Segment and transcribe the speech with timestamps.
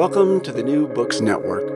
[0.00, 1.68] Welcome to the New Books Network.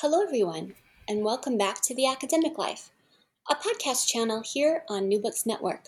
[0.00, 0.74] Hello, everyone,
[1.08, 2.90] and welcome back to The Academic Life,
[3.50, 5.86] a podcast channel here on New Books Network.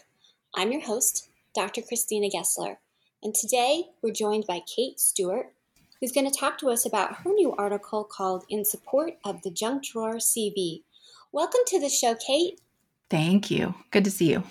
[0.57, 1.80] I'm your host, Dr.
[1.83, 2.79] Christina Gessler,
[3.23, 5.52] and today we're joined by Kate Stuart,
[6.01, 9.52] who's going to talk to us about her new article called In Support of the
[9.52, 10.83] Junk Drawer CV.
[11.30, 12.61] Welcome to the show, Kate.
[13.11, 13.77] Thank you.
[13.93, 14.43] Good to see you.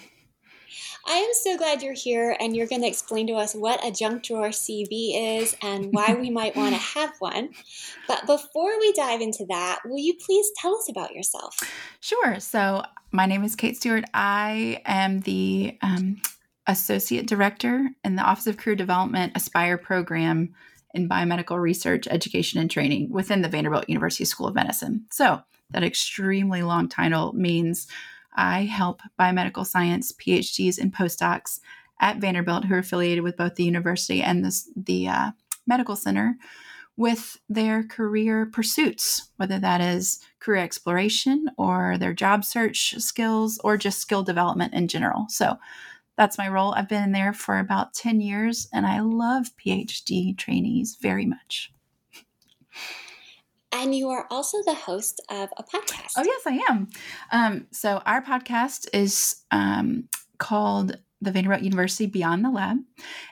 [1.07, 3.91] I am so glad you're here and you're going to explain to us what a
[3.91, 7.49] junk drawer CV is and why we might want to have one.
[8.07, 11.57] But before we dive into that, will you please tell us about yourself?
[11.99, 12.39] Sure.
[12.39, 14.05] So, my name is Kate Stuart.
[14.13, 16.21] I am the um,
[16.67, 20.53] Associate Director in the Office of Career Development Aspire program
[20.93, 25.05] in biomedical research, education, and training within the Vanderbilt University School of Medicine.
[25.11, 27.87] So, that extremely long title means
[28.35, 31.59] I help biomedical science PhDs and postdocs
[31.99, 35.31] at Vanderbilt who are affiliated with both the university and the, the uh,
[35.67, 36.35] medical center
[36.97, 43.77] with their career pursuits, whether that is career exploration or their job search skills or
[43.77, 45.25] just skill development in general.
[45.29, 45.57] So
[46.17, 46.73] that's my role.
[46.73, 51.71] I've been there for about 10 years and I love PhD trainees very much.
[53.71, 56.13] And you are also the host of a podcast.
[56.17, 56.87] Oh, yes, I am.
[57.31, 62.77] Um, so, our podcast is um, called the Vanderbilt University Beyond the Lab.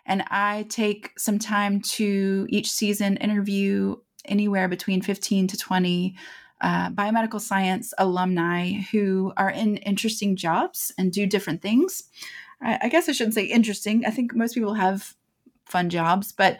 [0.05, 6.15] And I take some time to each season interview anywhere between 15 to 20
[6.59, 12.03] uh, biomedical science alumni who are in interesting jobs and do different things.
[12.61, 14.05] I, I guess I shouldn't say interesting.
[14.05, 15.15] I think most people have
[15.67, 16.59] fun jobs, but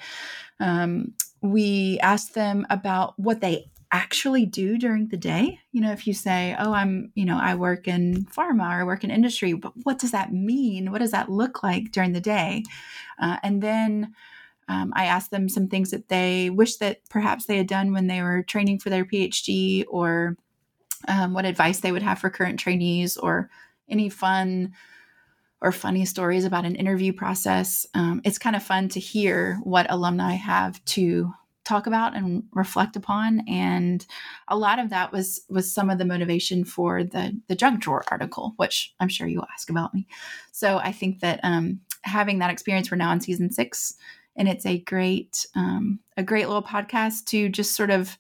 [0.60, 5.60] um, we ask them about what they actually do during the day.
[5.72, 8.84] You know, if you say, "Oh, I'm, you know, I work in pharma or I
[8.84, 10.92] work in industry," but what does that mean?
[10.92, 12.64] What does that look like during the day?
[13.20, 14.14] Uh, and then
[14.68, 18.08] um, I ask them some things that they wish that perhaps they had done when
[18.08, 20.38] they were training for their PhD, or
[21.08, 23.50] um, what advice they would have for current trainees, or
[23.90, 24.74] any fun
[25.62, 27.86] or funny stories about an interview process.
[27.94, 31.34] Um, it's kind of fun to hear what alumni have to
[31.68, 34.06] talk about and reflect upon and
[34.48, 38.06] a lot of that was was some of the motivation for the the junk drawer
[38.10, 40.08] article which i'm sure you'll ask about me
[40.54, 43.96] so i think that um, having that experience we're now in season six
[44.38, 48.18] and it's a great um, a great little podcast to just sort of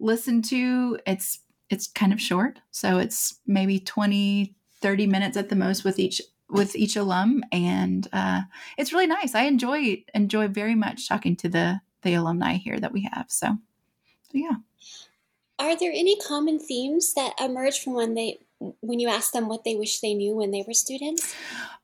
[0.00, 5.56] listen to it's it's kind of short so it's maybe 20 30 minutes at the
[5.56, 8.42] most with each with each alum and uh,
[8.78, 9.34] it's really nice.
[9.34, 13.58] I enjoy enjoy very much talking to the the alumni here that we have so,
[14.22, 14.56] so yeah.
[15.58, 19.64] Are there any common themes that emerge from when they when you ask them what
[19.64, 21.34] they wish they knew when they were students?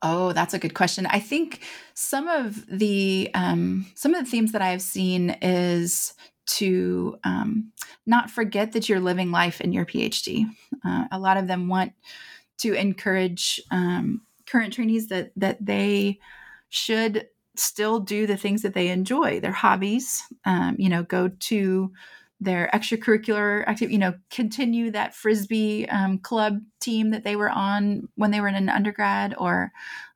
[0.01, 1.05] Oh that's a good question.
[1.07, 1.61] I think
[1.93, 6.13] some of the um, some of the themes that i've seen is
[6.45, 7.71] to um,
[8.05, 10.45] not forget that you're living life in your phd
[10.85, 11.93] uh, a lot of them want
[12.57, 16.19] to encourage um, current trainees that that they
[16.69, 20.23] should still do the things that they enjoy, their hobbies.
[20.45, 21.91] Um, you know, go to
[22.39, 23.93] their extracurricular activity.
[23.93, 28.47] You know, continue that frisbee um, club team that they were on when they were
[28.47, 29.71] in an undergrad, or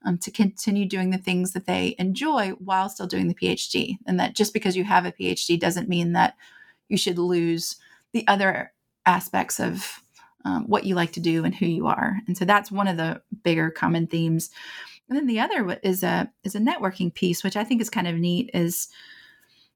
[0.06, 3.98] um, to continue doing the things that they enjoy while still doing the PhD.
[4.06, 6.36] And that just because you have a PhD doesn't mean that
[6.90, 7.78] you should lose
[8.14, 8.74] the other
[9.06, 10.02] aspects of
[10.48, 12.18] um, what you like to do and who you are.
[12.26, 14.50] And so that's one of the bigger common themes.
[15.10, 18.08] And then the other is a is a networking piece, which I think is kind
[18.08, 18.50] of neat.
[18.54, 18.88] Is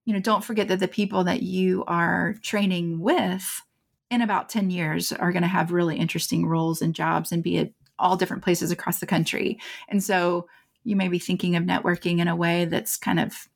[0.06, 3.62] you know, don't forget that the people that you are training with
[4.10, 7.58] in about 10 years are going to have really interesting roles and jobs and be
[7.60, 9.60] at all different places across the country.
[9.90, 10.48] And so
[10.84, 13.48] you may be thinking of networking in a way that's kind of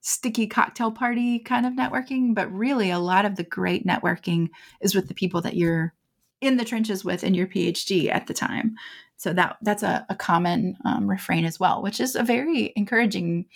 [0.00, 4.48] sticky cocktail party kind of networking, but really a lot of the great networking
[4.80, 5.94] is with the people that you're
[6.40, 8.76] in the trenches with in your PhD at the time.
[9.16, 13.46] So that that's a, a common um, refrain as well, which is a very encouraging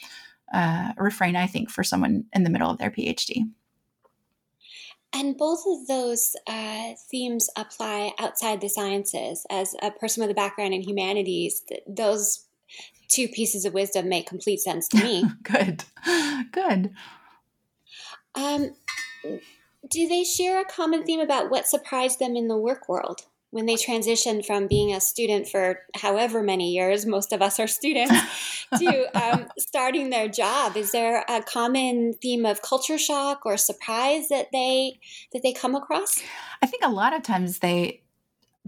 [0.53, 3.45] uh, refrain, I think, for someone in the middle of their PhD.
[5.13, 9.47] And both of those uh, themes apply outside the sciences.
[9.51, 12.47] As a person with a background in humanities, th- those
[13.09, 15.25] two pieces of wisdom make complete sense to me.
[15.43, 15.85] Good.
[16.53, 16.93] good.
[18.35, 18.75] Um,
[19.91, 23.23] do they share a common theme about what surprised them in the work world?
[23.51, 27.67] when they transitioned from being a student for however many years, most of us are
[27.67, 28.15] students,
[28.79, 30.77] to um, starting their job.
[30.77, 34.99] Is there a common theme of culture shock or surprise that they
[35.33, 36.21] that they come across?
[36.63, 38.03] I think a lot of times they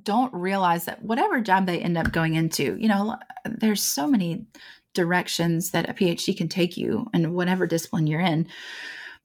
[0.03, 4.47] don't realize that whatever job they end up going into, you know, there's so many
[4.95, 8.49] directions that a PhD can take you and whatever discipline you're in.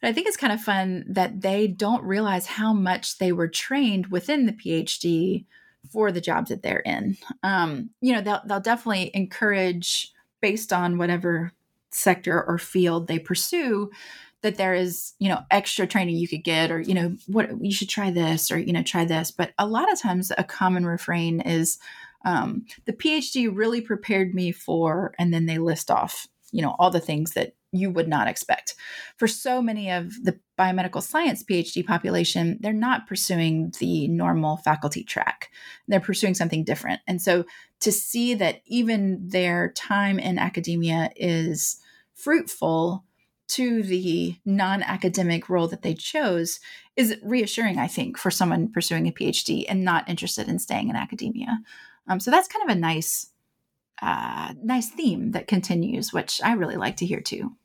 [0.02, 3.48] But I think it's kind of fun that they don't realize how much they were
[3.48, 5.46] trained within the PhD
[5.92, 7.18] for the jobs that they're in.
[7.44, 10.12] Um, you know, they'll, they'll definitely encourage,
[10.42, 11.54] based on whatever
[11.92, 13.90] sector or field they pursue,
[14.42, 17.72] that there is, you know, extra training you could get, or, you know, what you
[17.72, 19.32] should try this, or, you know, try this.
[19.32, 21.80] But a lot of times a common refrain is,
[22.26, 26.92] um, the PhD really prepared me for, and then they list off, you know, all
[26.92, 28.75] the things that you would not expect.
[29.18, 35.04] For so many of the biomedical science PhD population, they're not pursuing the normal faculty
[35.04, 35.50] track.
[35.88, 37.01] They're pursuing something different.
[37.07, 37.45] And so
[37.81, 41.77] to see that even their time in academia is
[42.13, 43.04] fruitful
[43.48, 46.60] to the non academic role that they chose
[46.95, 50.95] is reassuring, I think, for someone pursuing a PhD and not interested in staying in
[50.95, 51.60] academia.
[52.07, 53.27] Um, so that's kind of a nice,
[54.01, 57.56] uh, nice theme that continues, which I really like to hear too.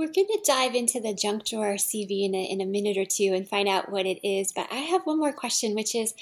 [0.00, 3.04] We're going to dive into the junk drawer CV in a, in a minute or
[3.04, 4.50] two and find out what it is.
[4.50, 6.14] But I have one more question, which is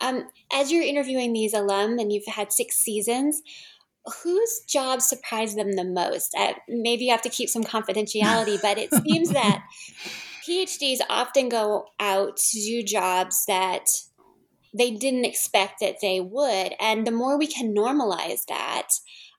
[0.00, 3.40] um, as you're interviewing these alum and you've had six seasons,
[4.22, 6.34] whose job surprised them the most?
[6.38, 9.64] Uh, maybe you have to keep some confidentiality, but it seems that
[10.46, 13.86] PhDs often go out to do jobs that
[14.74, 16.74] they didn't expect that they would.
[16.78, 18.88] And the more we can normalize that,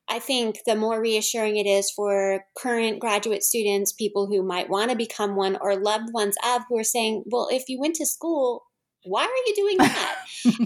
[0.09, 4.91] I think the more reassuring it is for current graduate students, people who might want
[4.91, 8.05] to become one, or loved ones of who are saying, well, if you went to
[8.05, 8.63] school,
[9.03, 10.15] why are you doing that?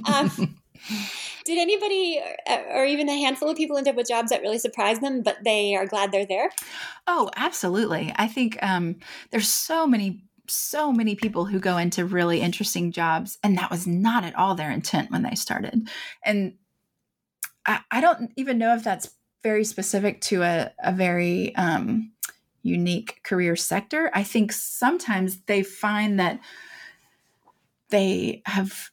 [0.14, 0.58] um,
[1.46, 2.22] did anybody
[2.74, 5.38] or even a handful of people end up with jobs that really surprised them, but
[5.44, 6.52] they are glad they're there?
[7.06, 8.14] Oh, absolutely.
[8.16, 8.98] I think um,
[9.32, 13.86] there's so many so many people who go into really interesting jobs and that was
[13.86, 15.90] not at all their intent when they started
[16.24, 16.54] and
[17.66, 19.10] I, I don't even know if that's
[19.48, 22.12] very specific to a, a very um,
[22.64, 24.12] unique career sector.
[24.14, 26.42] I think sometimes they find that
[27.88, 28.90] they have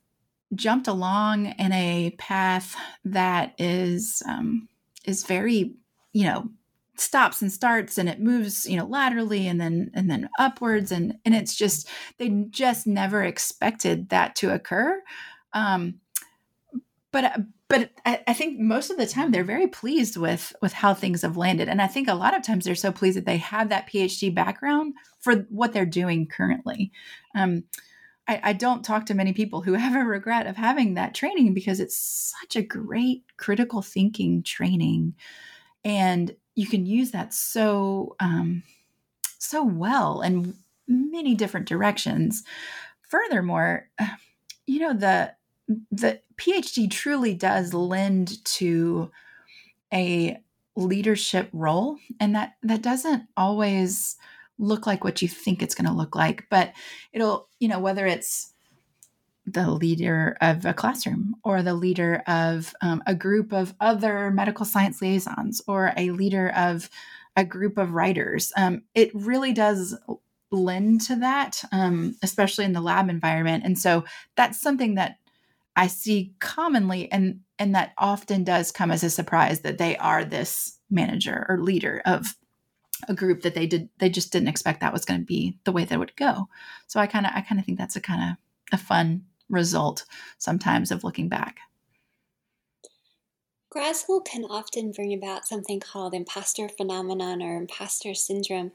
[0.54, 4.68] jumped along in a path that is um,
[5.04, 5.74] is very
[6.12, 6.48] you know
[6.94, 11.18] stops and starts and it moves you know laterally and then and then upwards and
[11.24, 15.02] and it's just they just never expected that to occur
[15.54, 15.94] um
[17.10, 17.40] but
[17.75, 21.23] but I, I, think most of the time they're very pleased with with how things
[21.23, 21.69] have landed.
[21.69, 24.32] And i think a lot of times they're so pleased that they have that phd
[24.32, 26.93] background for what they're doing currently.
[27.35, 27.65] Um,
[28.29, 31.53] I, I don't talk to many people who have a regret of having that training
[31.53, 31.97] because it's
[32.41, 35.15] such a great critical thinking training.
[35.85, 38.62] And you can use that so um,
[39.38, 40.55] so well in
[40.87, 42.44] many different directions.
[43.09, 43.88] Furthermore
[44.67, 45.35] you know the
[45.90, 49.11] the PhD truly does lend to
[49.93, 50.38] a
[50.76, 54.16] leadership role and that that doesn't always
[54.58, 56.73] look like what you think it's going to look like but
[57.12, 58.52] it'll you know whether it's
[59.47, 64.64] the leader of a classroom or the leader of um, a group of other medical
[64.64, 66.90] science liaisons or a leader of
[67.37, 69.97] a group of writers um, it really does
[70.50, 74.04] lend to that um, especially in the lab environment and so
[74.35, 75.18] that's something that
[75.76, 80.25] I see commonly, and and that often does come as a surprise that they are
[80.25, 82.37] this manager or leader of
[83.09, 85.73] a group that they did they just didn't expect that was going to be the
[85.73, 86.49] way that would go.
[86.87, 90.04] So I kind of I kind of think that's a kind of a fun result
[90.38, 91.59] sometimes of looking back.
[93.75, 98.71] Grad school can often bring about something called imposter phenomenon or imposter syndrome.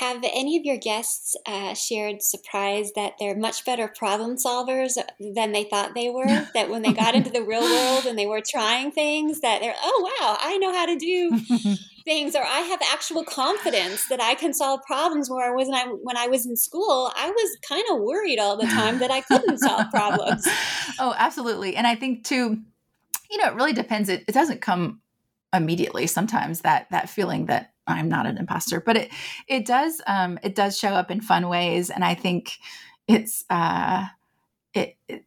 [0.00, 5.52] Have any of your guests uh, shared surprise that they're much better problem solvers than
[5.52, 6.48] they thought they were?
[6.54, 9.76] that when they got into the real world and they were trying things, that they're,
[9.80, 11.38] oh, wow, I know how to do
[12.04, 15.84] things, or I have actual confidence that I can solve problems where I wasn't I,
[15.84, 19.20] when I was in school, I was kind of worried all the time that I
[19.20, 20.44] couldn't solve problems.
[20.98, 21.76] oh, absolutely.
[21.76, 22.58] And I think, too,
[23.30, 24.08] you know, it really depends.
[24.08, 25.00] It, it doesn't come
[25.52, 29.10] immediately sometimes that that feeling that I'm not an imposter, but it
[29.48, 32.58] it does um it does show up in fun ways and I think
[33.08, 34.06] it's uh
[34.74, 35.24] it it,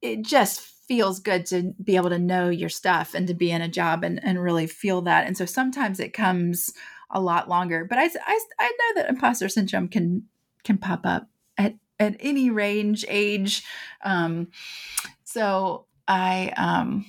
[0.00, 3.60] it just feels good to be able to know your stuff and to be in
[3.60, 5.26] a job and, and really feel that.
[5.26, 6.72] And so sometimes it comes
[7.10, 7.84] a lot longer.
[7.84, 10.24] But I, I, I know that imposter syndrome can
[10.64, 11.28] can pop up
[11.58, 13.64] at at any range, age.
[14.02, 14.48] Um,
[15.24, 17.04] so I um,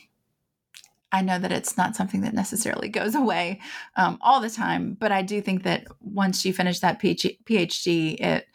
[1.11, 3.61] I know that it's not something that necessarily goes away
[3.95, 8.45] um, all the time, but I do think that once you finish that PhD, it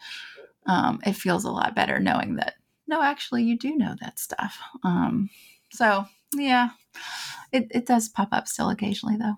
[0.67, 2.55] um, it feels a lot better knowing that
[2.87, 4.59] no, actually, you do know that stuff.
[4.83, 5.29] Um,
[5.71, 6.69] so yeah,
[7.51, 9.35] it it does pop up still occasionally though.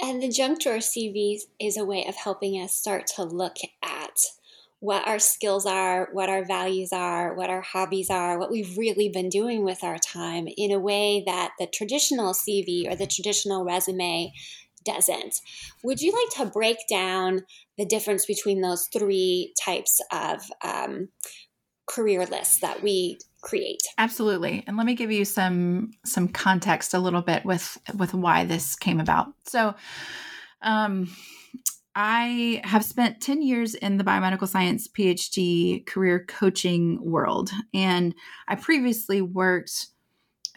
[0.00, 4.16] And the junk drawer CV is a way of helping us start to look at
[4.82, 9.08] what our skills are, what our values are, what our hobbies are, what we've really
[9.08, 13.64] been doing with our time in a way that the traditional CV or the traditional
[13.64, 14.32] resume
[14.84, 15.36] doesn't.
[15.84, 17.42] Would you like to break down
[17.78, 21.10] the difference between those three types of um,
[21.86, 23.82] career lists that we create?
[23.98, 24.64] Absolutely.
[24.66, 28.74] And let me give you some some context a little bit with with why this
[28.74, 29.28] came about.
[29.46, 29.76] So,
[30.60, 31.08] um,
[31.94, 37.50] I have spent 10 years in the biomedical science PhD career coaching world.
[37.74, 38.14] And
[38.48, 39.88] I previously worked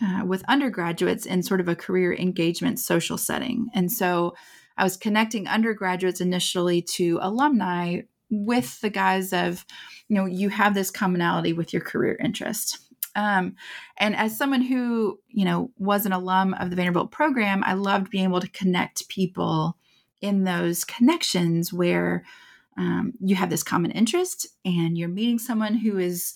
[0.02, 3.68] uh, with undergraduates in sort of a career engagement social setting.
[3.74, 4.36] And so
[4.78, 9.66] I was connecting undergraduates initially to alumni with the guise of,
[10.08, 12.80] you know, you have this commonality with your career interest.
[13.16, 13.56] Um,
[13.98, 18.10] and as someone who, you know, was an alum of the Vanderbilt program, I loved
[18.10, 19.78] being able to connect people
[20.26, 22.24] in those connections where
[22.78, 26.34] um, you have this common interest and you're meeting someone who is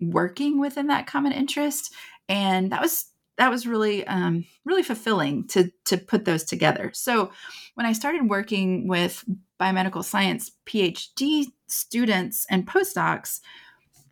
[0.00, 1.92] working within that common interest.
[2.28, 3.06] And that was
[3.38, 6.90] that was really um, really fulfilling to to put those together.
[6.92, 7.30] So
[7.78, 9.24] when i started working with
[9.60, 13.38] biomedical science phd students and postdocs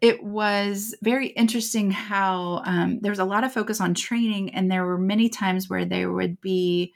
[0.00, 4.70] it was very interesting how um, there was a lot of focus on training and
[4.70, 6.92] there were many times where there would be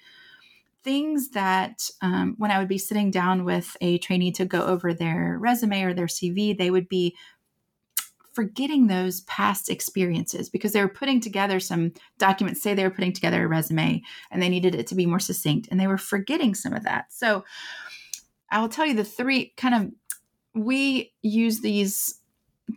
[0.82, 4.94] things that um, when I would be sitting down with a trainee to go over
[4.94, 7.16] their resume or their CV, they would be
[8.32, 13.12] forgetting those past experiences because they were putting together some documents, say they were putting
[13.12, 16.54] together a resume and they needed it to be more succinct and they were forgetting
[16.54, 17.12] some of that.
[17.12, 17.44] So
[18.50, 22.20] I will tell you the three kind of, we use these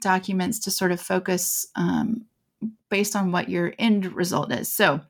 [0.02, 2.26] documents to sort of focus um,
[2.90, 4.74] based on what your end result is.
[4.74, 5.02] So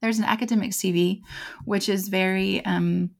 [0.00, 1.22] there's an academic CV,
[1.64, 3.10] which is very, um,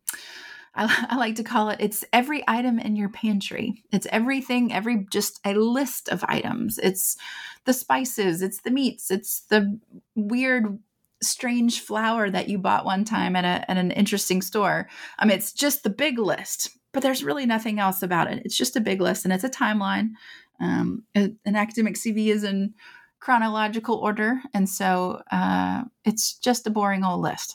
[0.75, 3.85] I, I, like to call it, it's every item in your pantry.
[3.93, 6.79] It's everything, every just a list of items.
[6.79, 7.17] It's
[7.65, 9.79] the spices, it's the meats, it's the
[10.15, 10.79] weird,
[11.23, 14.89] strange flour that you bought one time at, a, at an interesting store.
[15.19, 18.43] I mean, it's just the big list, but there's really nothing else about it.
[18.45, 20.11] It's just a big list and it's a timeline.
[20.61, 22.75] Um, an academic CV is in
[23.23, 24.43] chronological order.
[24.53, 27.55] And so uh, it's just a boring old list.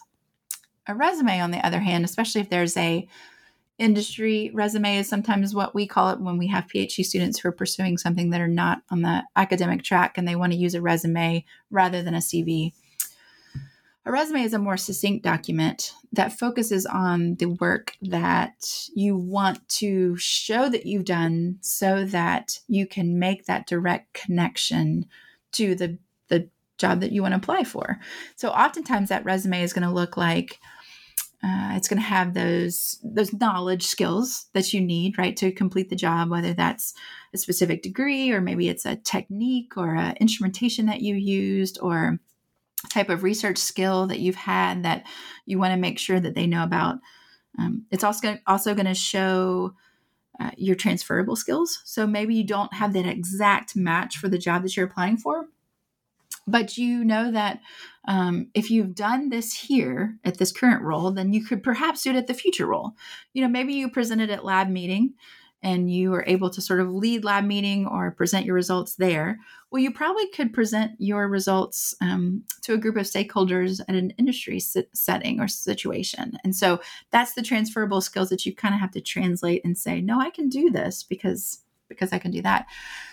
[0.88, 3.06] A resume, on the other hand, especially if there's a
[3.78, 7.52] industry resume is sometimes what we call it when we have PhD students who are
[7.52, 10.82] pursuing something that are not on the academic track and they want to use a
[10.82, 12.72] resume rather than a CV.
[14.06, 19.68] A resume is a more succinct document that focuses on the work that you want
[19.68, 25.08] to show that you've done so that you can make that direct connection
[25.54, 25.98] to the
[26.30, 28.00] the job that you want to apply for.
[28.36, 30.60] So oftentimes that resume is going to look like
[31.44, 35.90] uh, it's going to have those those knowledge skills that you need right to complete
[35.90, 36.96] the job whether that's
[37.34, 42.20] a specific degree or maybe it's a technique or an instrumentation that you used or
[42.90, 45.06] type of research skill that you've had that
[45.46, 46.98] you want to make sure that they know about
[47.60, 49.74] um, it's also going also going to show
[50.40, 51.82] uh, your transferable skills.
[51.86, 55.48] So maybe you don't have that exact match for the job that you're applying for,
[56.48, 57.60] but you know that
[58.08, 62.12] um, if you've done this here at this current role, then you could perhaps do
[62.12, 62.94] it at the future role.
[63.34, 65.14] You know, maybe you presented at lab meeting
[65.64, 69.40] and you are able to sort of lead lab meeting or present your results there,
[69.72, 74.12] well, you probably could present your results um, to a group of stakeholders at an
[74.12, 76.38] industry setting or situation.
[76.44, 76.80] And so
[77.12, 80.30] that's the transferable skills that you kind of have to translate and say, no, I
[80.30, 82.66] can do this because because I can do that.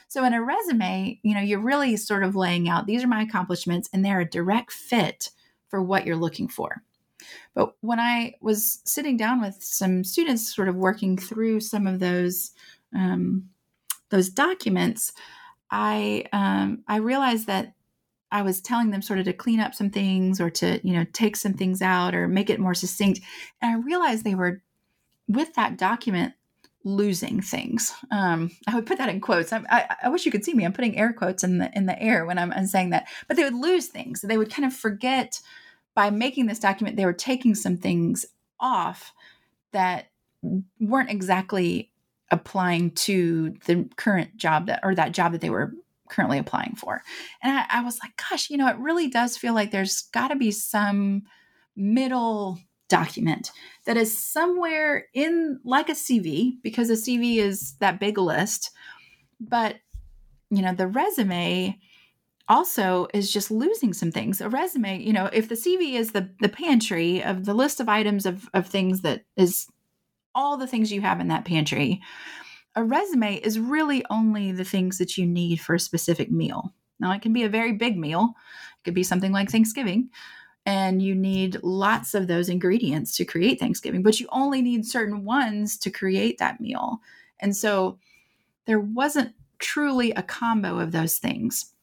[0.08, 3.22] So in a resume, you know, you're really sort of laying out these are my
[3.22, 5.30] accomplishments and they're a direct fit
[5.68, 6.82] for what you're looking for.
[7.54, 12.00] But when I was sitting down with some students, sort of working through some of
[12.00, 12.52] those
[12.94, 13.50] um,
[14.10, 15.12] those documents,
[15.70, 17.74] I um, I realized that
[18.30, 21.06] I was telling them sort of to clean up some things or to you know
[21.12, 23.20] take some things out or make it more succinct,
[23.60, 24.62] and I realized they were
[25.28, 26.34] with that document
[26.84, 27.94] losing things.
[28.10, 29.52] Um, I would put that in quotes.
[29.52, 30.64] I, I, I, wish you could see me.
[30.64, 33.08] I'm putting air quotes in the in the air when I'm, I'm saying that.
[33.26, 34.20] But they would lose things.
[34.20, 35.40] They would kind of forget
[35.94, 38.26] by making this document, they were taking some things
[38.60, 39.12] off
[39.72, 40.06] that
[40.80, 41.90] weren't exactly
[42.30, 45.72] applying to the current job that or that job that they were
[46.08, 47.02] currently applying for.
[47.42, 50.28] And I, I was like, gosh, you know, it really does feel like there's got
[50.28, 51.22] to be some
[51.76, 52.58] middle
[52.88, 53.50] document
[53.86, 58.70] that is somewhere in like a CV because a CV is that big list.
[59.40, 59.76] But,
[60.50, 61.78] you know, the resume
[62.48, 64.40] also is just losing some things.
[64.40, 67.88] A resume, you know, if the CV is the the pantry of the list of
[67.88, 69.66] items of of things that is
[70.34, 72.00] all the things you have in that pantry,
[72.74, 76.74] a resume is really only the things that you need for a specific meal.
[76.98, 78.34] Now, it can be a very big meal.
[78.78, 80.10] It could be something like Thanksgiving,
[80.66, 85.24] and you need lots of those ingredients to create Thanksgiving, but you only need certain
[85.24, 87.00] ones to create that meal.
[87.40, 87.98] And so
[88.66, 91.73] there wasn't truly a combo of those things.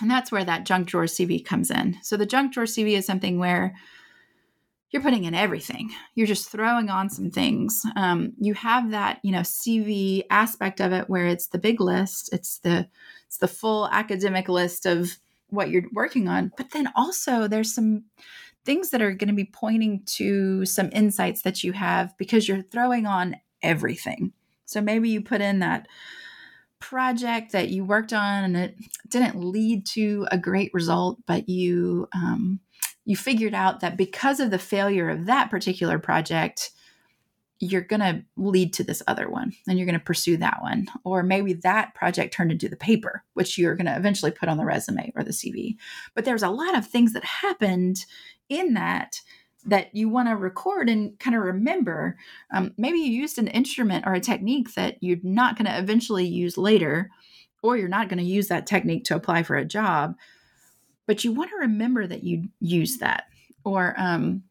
[0.00, 1.98] And that's where that junk drawer CV comes in.
[2.02, 3.74] So the junk drawer CV is something where
[4.90, 5.90] you're putting in everything.
[6.14, 7.82] You're just throwing on some things.
[7.96, 12.32] Um, you have that, you know, CV aspect of it where it's the big list.
[12.32, 12.88] It's the
[13.26, 16.50] it's the full academic list of what you're working on.
[16.56, 18.04] But then also there's some
[18.64, 22.62] things that are going to be pointing to some insights that you have because you're
[22.62, 24.32] throwing on everything.
[24.64, 25.86] So maybe you put in that
[26.80, 28.76] project that you worked on and it
[29.08, 32.60] didn't lead to a great result, but you um,
[33.04, 36.70] you figured out that because of the failure of that particular project,
[37.58, 40.86] you're going to lead to this other one and you're going to pursue that one.
[41.04, 44.56] Or maybe that project turned into the paper, which you're going to eventually put on
[44.56, 45.76] the resume or the CV.
[46.14, 48.06] But there's a lot of things that happened
[48.48, 49.20] in that
[49.66, 52.16] that you want to record and kind of remember.
[52.52, 56.26] Um, maybe you used an instrument or a technique that you're not going to eventually
[56.26, 57.10] use later,
[57.62, 60.16] or you're not going to use that technique to apply for a job
[61.10, 63.24] but you want to remember that you use that
[63.64, 64.44] or um,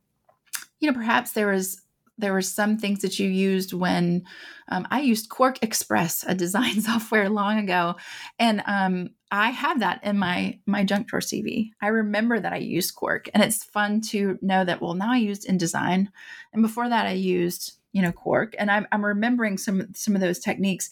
[0.81, 1.83] you know perhaps there was
[2.19, 4.23] there were some things that you used when
[4.67, 7.96] um, I used QuarkXPress, a design software long ago,
[8.37, 11.72] and um, I have that in my my junk drawer CV.
[11.81, 14.81] I remember that I used Quark, and it's fun to know that.
[14.81, 16.07] Well, now I used InDesign,
[16.53, 20.22] and before that I used you know Quark, and I'm, I'm remembering some some of
[20.22, 20.89] those techniques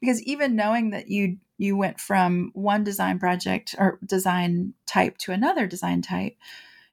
[0.00, 5.32] because even knowing that you you went from one design project or design type to
[5.32, 6.36] another design type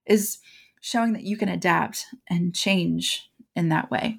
[0.05, 0.39] is
[0.81, 4.17] showing that you can adapt and change in that way.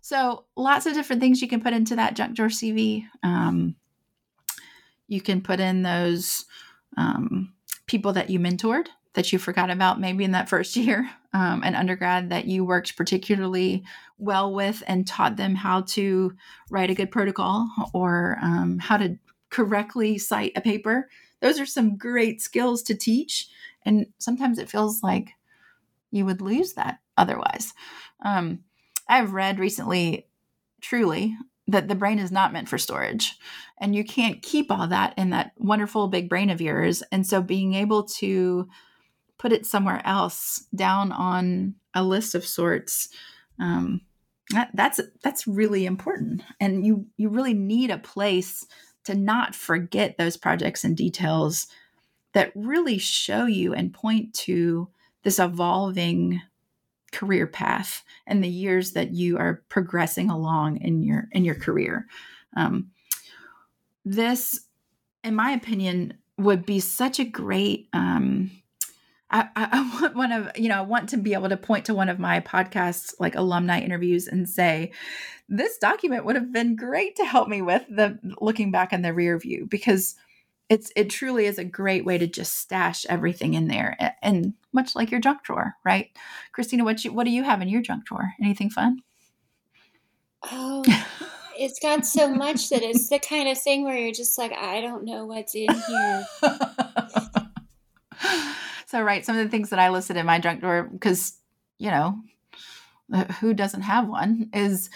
[0.00, 3.04] So, lots of different things you can put into that junk drawer CV.
[3.22, 3.76] Um,
[5.06, 6.44] you can put in those
[6.96, 7.52] um,
[7.86, 11.74] people that you mentored that you forgot about maybe in that first year, um, an
[11.74, 13.84] undergrad that you worked particularly
[14.18, 16.32] well with and taught them how to
[16.70, 19.18] write a good protocol or um, how to
[19.50, 21.08] correctly cite a paper.
[21.40, 23.48] Those are some great skills to teach.
[23.84, 25.30] And sometimes it feels like
[26.10, 27.74] you would lose that otherwise.
[28.24, 28.60] Um,
[29.08, 30.26] I've read recently,
[30.80, 33.36] truly, that the brain is not meant for storage.
[33.78, 37.02] And you can't keep all that in that wonderful big brain of yours.
[37.12, 38.68] And so being able to
[39.38, 43.08] put it somewhere else down on a list of sorts
[43.60, 44.02] um,
[44.50, 48.66] that, that's that's really important and you you really need a place
[49.04, 51.66] to not forget those projects and details
[52.32, 54.88] that really show you and point to
[55.22, 56.40] this evolving
[57.12, 62.06] career path and the years that you are progressing along in your in your career.
[62.56, 62.90] Um,
[64.04, 64.66] this
[65.24, 68.50] in my opinion would be such a great um,
[69.30, 71.94] I, I want one of you know I want to be able to point to
[71.94, 74.92] one of my podcasts like alumni interviews and say
[75.48, 79.14] this document would have been great to help me with the looking back in the
[79.14, 80.14] rear view because
[80.68, 84.54] it's it truly is a great way to just stash everything in there and, and
[84.72, 86.10] much like your junk drawer right?
[86.52, 88.32] Christina what you what do you have in your junk drawer?
[88.42, 89.02] Anything fun?
[90.44, 90.84] Oh
[91.58, 94.80] it's got so much that it's the kind of thing where you're just like I
[94.80, 96.26] don't know what's in here.
[98.88, 101.34] So, right, some of the things that I listed in my junk drawer, because,
[101.76, 102.22] you know,
[103.38, 104.88] who doesn't have one, is,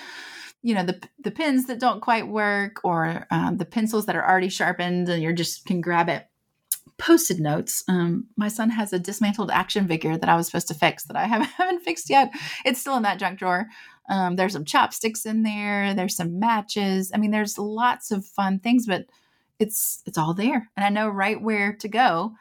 [0.63, 4.29] you know, the, the pins that don't quite work or um, the pencils that are
[4.29, 6.27] already sharpened and you're just can grab it.
[6.99, 7.83] Posted notes.
[7.89, 11.17] Um, my son has a dismantled action figure that I was supposed to fix that
[11.17, 12.31] I haven't, haven't fixed yet.
[12.65, 13.67] It's still in that junk drawer.
[14.09, 15.95] Um, there's some chopsticks in there.
[15.95, 17.11] There's some matches.
[17.15, 19.07] I mean, there's lots of fun things, but
[19.59, 22.33] it's it's all there, and I know right where to go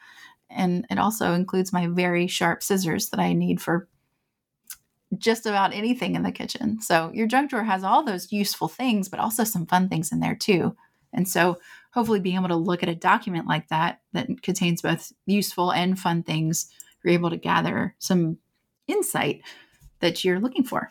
[0.53, 3.88] and it also includes my very sharp scissors that I need for
[5.17, 6.82] just about anything in the kitchen.
[6.82, 10.19] So your junk drawer has all those useful things, but also some fun things in
[10.19, 10.76] there too.
[11.13, 11.58] And so
[11.93, 16.00] hopefully being able to look at a document like that that contains both useful and
[16.00, 16.69] fun things,
[17.04, 18.38] you're able to gather some
[18.88, 19.41] insight
[20.00, 20.89] that you're looking for.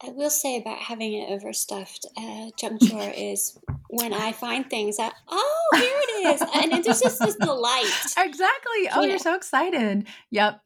[0.00, 4.98] I will say about having an overstuffed uh, junk drawer is when I find things
[4.98, 6.40] that, oh, here it is.
[6.54, 7.90] And it's just this delight.
[8.16, 8.88] Exactly.
[8.92, 9.06] Oh, Yeah.
[9.08, 10.06] you're so excited.
[10.30, 10.60] Yep.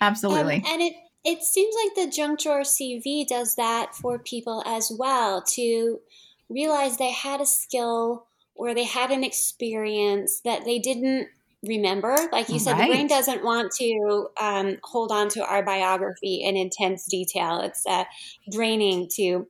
[0.00, 0.56] Absolutely.
[0.56, 4.92] Um, and it, it seems like the junk drawer CV does that for people as
[4.96, 6.00] well to
[6.48, 11.28] realize they had a skill or they had an experience that they didn't
[11.62, 12.16] remember.
[12.32, 16.56] Like you said, the brain doesn't want to um, hold on to our biography in
[16.56, 17.60] intense detail.
[17.60, 18.04] It's uh,
[18.50, 19.46] draining to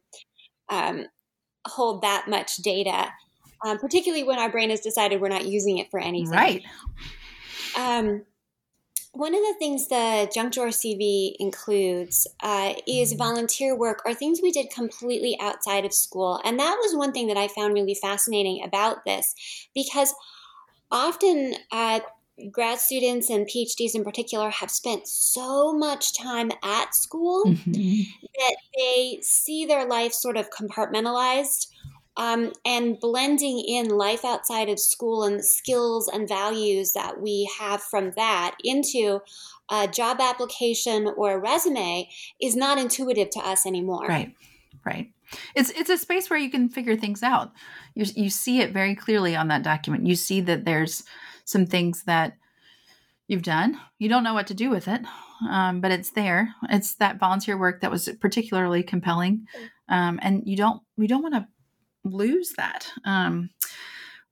[0.68, 1.06] um,
[1.66, 3.08] hold that much data,
[3.64, 6.30] um, particularly when our brain has decided we're not using it for anything.
[6.30, 6.62] right.
[7.76, 8.22] Um,
[9.16, 14.40] one of the things the junk drawer CV includes uh, is volunteer work or things
[14.42, 16.40] we did completely outside of school.
[16.44, 19.34] And that was one thing that I found really fascinating about this
[19.74, 20.14] because
[20.90, 22.00] often uh,
[22.50, 28.06] grad students and PhDs in particular have spent so much time at school Mhm.
[28.38, 31.68] that they see their life sort of compartmentalized
[32.16, 37.50] um, and blending in life outside of school and the skills and values that we
[37.58, 39.20] have from that into
[39.70, 42.08] a job application or a resume
[42.40, 44.06] is not intuitive to us anymore.
[44.06, 44.34] Right.
[44.84, 45.12] Right.
[45.56, 47.52] It's it's a space where you can figure things out.
[47.94, 50.06] You you see it very clearly on that document.
[50.06, 51.02] You see that there's
[51.44, 52.36] some things that
[53.26, 53.80] you've done.
[53.98, 55.02] You don't know what to do with it,
[55.50, 56.54] um, but it's there.
[56.70, 59.46] It's that volunteer work that was particularly compelling,
[59.88, 61.48] um, and you don't we don't want to
[62.12, 62.88] lose that.
[63.04, 63.50] Um,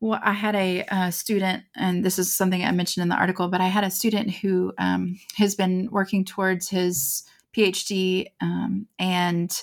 [0.01, 3.49] well, I had a, uh student, and this is something I mentioned in the article,
[3.49, 7.25] but I had a student who um, has been working towards his
[7.57, 9.63] PhD um, and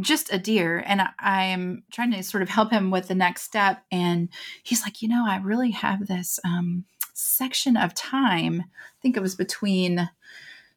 [0.00, 0.82] just a dear.
[0.86, 3.82] And I- I'm trying to sort of help him with the next step.
[3.90, 4.28] And
[4.62, 6.84] he's like, you know, I really have this um,
[7.14, 8.60] section of time.
[8.62, 10.08] I think it was between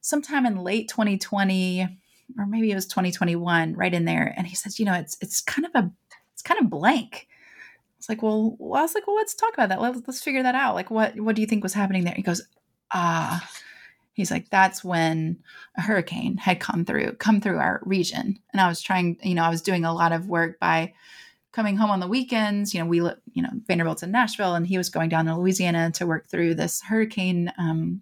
[0.01, 1.99] sometime in late 2020
[2.37, 5.41] or maybe it was 2021 right in there and he says you know it's it's
[5.41, 5.91] kind of a
[6.45, 7.27] kind of blank.
[7.97, 9.81] It's like well, i was like well let's talk about that.
[9.81, 10.75] Let's, let's figure that out.
[10.75, 12.13] Like what what do you think was happening there?
[12.15, 12.41] He goes
[12.91, 13.47] ah.
[14.13, 15.39] He's like that's when
[15.77, 18.39] a hurricane had come through come through our region.
[18.53, 20.93] And i was trying you know i was doing a lot of work by
[21.51, 22.73] coming home on the weekends.
[22.73, 25.91] You know we you know vanderbilt's in nashville and he was going down to louisiana
[25.91, 28.01] to work through this hurricane um,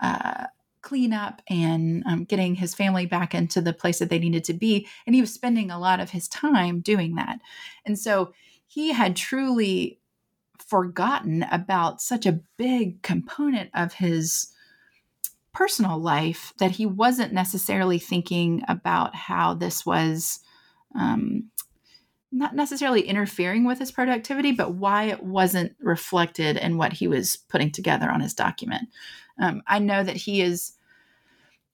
[0.00, 0.46] uh,
[0.90, 4.88] cleanup and um, getting his family back into the place that they needed to be
[5.06, 7.38] and he was spending a lot of his time doing that
[7.86, 8.32] and so
[8.66, 10.00] he had truly
[10.58, 14.48] forgotten about such a big component of his
[15.52, 20.40] personal life that he wasn't necessarily thinking about how this was
[20.96, 21.44] um,
[22.32, 27.36] not necessarily interfering with his productivity, but why it wasn't reflected in what he was
[27.36, 28.88] putting together on his document.
[29.40, 30.72] Um, I know that he is,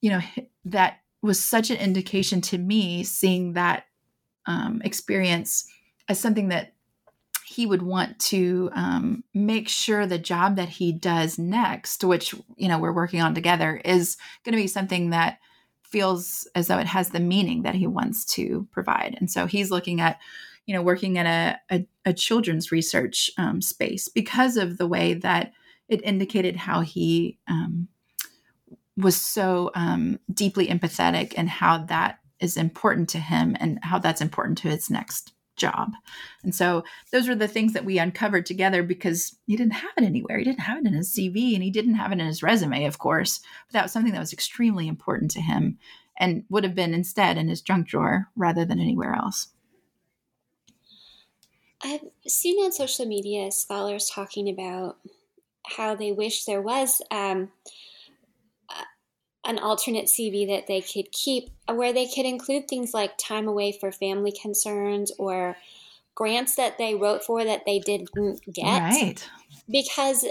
[0.01, 0.21] you know,
[0.65, 3.85] that was such an indication to me seeing that
[4.45, 5.67] um, experience
[6.07, 6.73] as something that
[7.45, 12.67] he would want to um, make sure the job that he does next, which you
[12.67, 15.39] know we're working on together, is going to be something that
[15.83, 19.15] feels as though it has the meaning that he wants to provide.
[19.19, 20.19] And so he's looking at,
[20.65, 25.13] you know, working in a, a, a children's research um, space because of the way
[25.13, 25.53] that
[25.87, 27.87] it indicated how he um,
[28.97, 34.21] was so um, deeply empathetic and how that is important to him and how that's
[34.21, 35.93] important to his next job.
[36.43, 40.03] And so those were the things that we uncovered together because he didn't have it
[40.03, 40.37] anywhere.
[40.37, 42.85] He didn't have it in his CV and he didn't have it in his resume,
[42.85, 43.39] of course.
[43.67, 45.79] But that was something that was extremely important to him
[46.19, 49.47] and would have been instead in his junk drawer rather than anywhere else.
[51.83, 54.97] I've seen on social media scholars talking about
[55.65, 57.51] how they wish there was um,
[59.47, 63.71] an alternate CV that they could keep where they could include things like time away
[63.71, 65.57] for family concerns or
[66.15, 68.09] grants that they wrote for that they didn't
[68.51, 68.63] get.
[68.63, 69.29] Right.
[69.69, 70.25] Because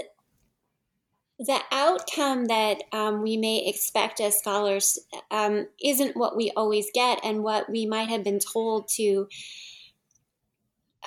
[1.39, 4.99] the outcome that um, we may expect as scholars
[5.29, 9.27] um, isn't what we always get, and what we might have been told to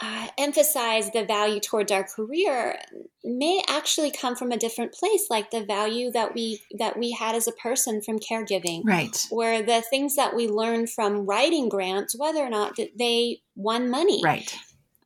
[0.02, 2.78] uh, emphasize the value towards our career
[3.22, 7.34] may actually come from a different place, like the value that we that we had
[7.34, 9.26] as a person from caregiving, Right.
[9.30, 13.90] or the things that we learned from writing grants, whether or not that they won
[13.90, 14.22] money.
[14.24, 14.56] Right.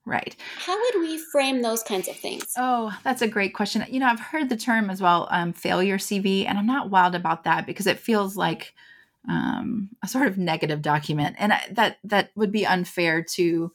[0.06, 0.36] Right.
[0.58, 2.52] How would we frame those kinds of things?
[2.58, 3.82] Oh, that's a great question.
[3.88, 7.14] You know, I've heard the term as well, um, failure CV, and I'm not wild
[7.14, 8.74] about that because it feels like
[9.28, 13.72] um, a sort of negative document, and I, that that would be unfair to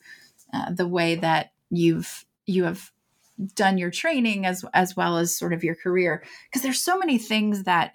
[0.54, 2.92] uh, the way that you've you have
[3.56, 7.18] done your training as as well as sort of your career because there's so many
[7.18, 7.94] things that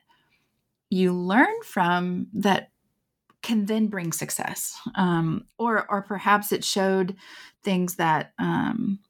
[0.91, 2.71] you learn from that
[3.45, 4.81] can then bring success.
[4.95, 7.15] Um, or, or perhaps it showed
[7.63, 9.01] things that um,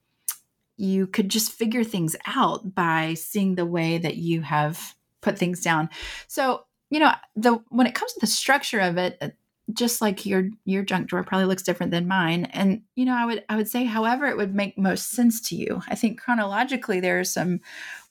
[0.76, 5.62] you could just figure things out by seeing the way that you have put things
[5.62, 5.88] down.
[6.26, 9.36] So, you know, the when it comes to the structure of it,
[9.74, 12.46] just like your your junk drawer probably looks different than mine.
[12.46, 15.56] And you know i would i would say however it would make most sense to
[15.56, 15.82] you.
[15.88, 17.60] I think chronologically there are some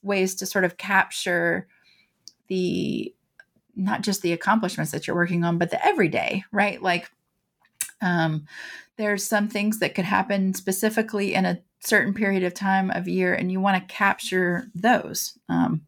[0.01, 1.67] ways to sort of capture
[2.47, 3.13] the
[3.75, 6.81] not just the accomplishments that you're working on but the everyday right?
[6.81, 7.09] Like
[8.01, 8.45] um
[8.97, 13.33] there's some things that could happen specifically in a certain period of time of year
[13.33, 15.37] and you want to capture those.
[15.49, 15.81] Um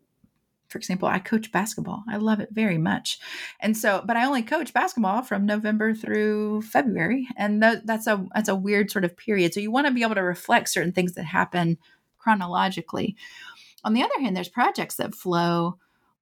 [0.75, 2.03] for example, I coach basketball.
[2.09, 3.17] I love it very much.
[3.61, 7.29] And so, but I only coach basketball from November through February.
[7.37, 9.53] And th- that's a that's a weird sort of period.
[9.53, 11.77] So you want to be able to reflect certain things that happen
[12.17, 13.15] chronologically.
[13.85, 15.77] On the other hand, there's projects that flow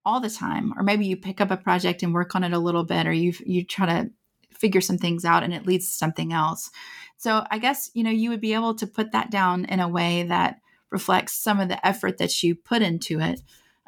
[0.05, 0.71] all the time.
[0.77, 3.11] Or maybe you pick up a project and work on it a little bit, or
[3.11, 4.11] you you try to
[4.51, 6.69] figure some things out and it leads to something else.
[7.17, 9.89] So I guess, you know, you would be able to put that down in a
[9.89, 10.59] way that
[10.91, 13.41] reflects some of the effort that you put into it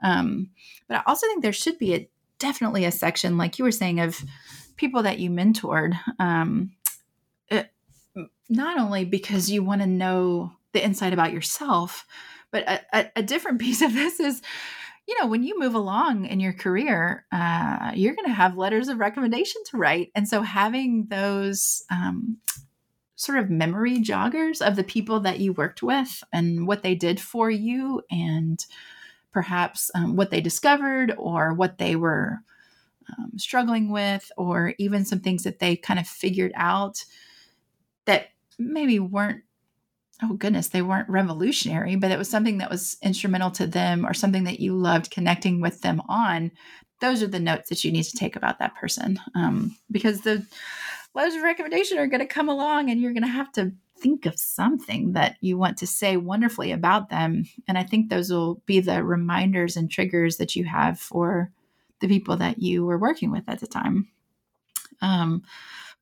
[0.03, 0.49] um,
[0.87, 3.99] but I also think there should be a definitely a section, like you were saying,
[3.99, 4.23] of
[4.77, 5.97] people that you mentored.
[6.19, 6.71] Um,
[7.49, 7.71] it,
[8.49, 12.05] not only because you want to know the insight about yourself,
[12.51, 14.41] but a, a, a, different piece of this is,
[15.07, 18.87] you know, when you move along in your career, uh, you're going to have letters
[18.87, 21.83] of recommendation to write, and so having those.
[21.91, 22.37] Um,
[23.17, 27.17] sort of memory joggers of the people that you worked with and what they did
[27.17, 28.65] for you and
[29.35, 32.39] perhaps um, what they discovered or what they were
[33.09, 37.03] um, struggling with, or even some things that they kind of figured out
[38.05, 39.43] that maybe weren't,
[40.23, 44.13] oh goodness, they weren't revolutionary, but it was something that was instrumental to them or
[44.13, 46.49] something that you loved connecting with them on.
[47.01, 50.45] Those are the notes that you need to take about that person um, because the
[51.13, 54.25] letters of recommendation are going to come along and you're going to have to think
[54.25, 57.45] of something that you want to say wonderfully about them.
[57.67, 61.51] And I think those will be the reminders and triggers that you have for
[61.99, 64.09] the people that you were working with at the time.
[65.01, 65.43] Um,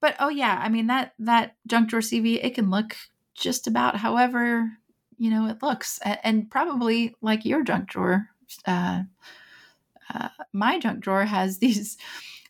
[0.02, 2.96] but oh yeah, I mean that that junk drawer CV it can look
[3.36, 4.70] just about however
[5.18, 8.28] you know it looks, and, probably like your junk drawer.
[8.66, 9.04] Uh,
[10.14, 11.98] uh, my junk drawer has these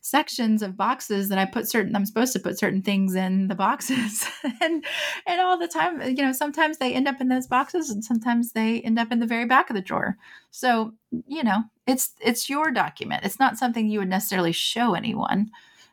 [0.03, 3.55] sections of boxes that I put certain I'm supposed to put certain things in the
[3.55, 4.27] boxes.
[4.61, 4.85] And
[5.25, 8.51] and all the time you know sometimes they end up in those boxes and sometimes
[8.51, 10.17] they end up in the very back of the drawer.
[10.51, 10.93] So
[11.25, 13.23] you know it's it's your document.
[13.23, 15.49] It's not something you would necessarily show anyone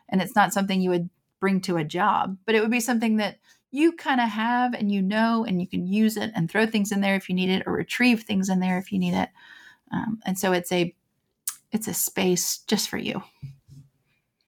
[0.09, 3.15] and it's not something you would bring to a job but it would be something
[3.17, 3.39] that
[3.71, 6.91] you kind of have and you know and you can use it and throw things
[6.91, 9.29] in there if you need it or retrieve things in there if you need it.
[9.93, 10.93] Um, and so it's a
[11.71, 13.23] it's a space just for you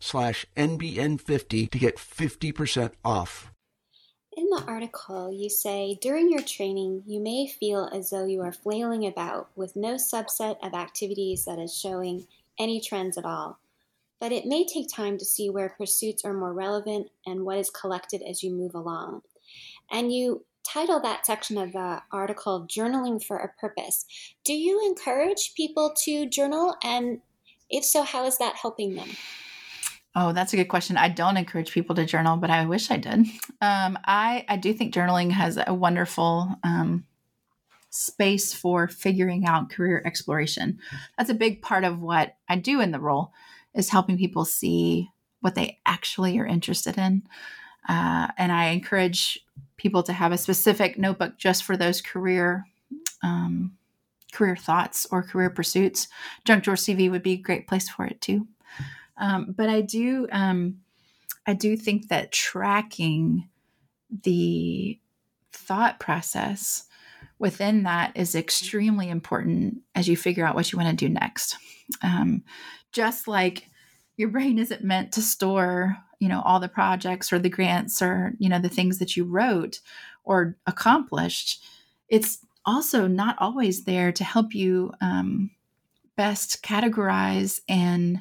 [0.00, 3.52] slash NBN50 to get 50% off.
[4.36, 8.52] In the article, you say during your training, you may feel as though you are
[8.52, 12.26] flailing about with no subset of activities that is showing
[12.58, 13.58] any trends at all.
[14.20, 17.70] But it may take time to see where pursuits are more relevant and what is
[17.70, 19.22] collected as you move along.
[19.90, 24.04] And you title that section of the article Journaling for a Purpose.
[24.44, 26.76] Do you encourage people to journal?
[26.84, 27.20] And
[27.68, 29.08] if so, how is that helping them?
[30.14, 30.96] Oh, that's a good question.
[30.96, 33.26] I don't encourage people to journal, but I wish I did.
[33.62, 37.04] Um, I I do think journaling has a wonderful um,
[37.90, 40.78] space for figuring out career exploration.
[41.18, 43.34] That's a big part of what I do in the role
[43.74, 45.10] is helping people see
[45.42, 47.22] what they actually are interested in,
[47.86, 49.38] uh, and I encourage
[49.76, 52.66] people to have a specific notebook just for those career.
[53.22, 53.76] Um,
[54.32, 56.06] career thoughts or career pursuits
[56.44, 58.46] junk drawer cv would be a great place for it too
[59.20, 60.78] um, but I do, um,
[61.46, 63.48] I do think that tracking
[64.24, 64.98] the
[65.52, 66.84] thought process
[67.38, 71.56] within that is extremely important as you figure out what you want to do next.
[72.02, 72.42] Um,
[72.92, 73.68] just like
[74.16, 78.34] your brain isn't meant to store, you know, all the projects or the grants or,
[78.38, 79.80] you know, the things that you wrote
[80.24, 81.64] or accomplished,
[82.08, 85.50] it's also not always there to help you um,
[86.16, 88.20] best categorize and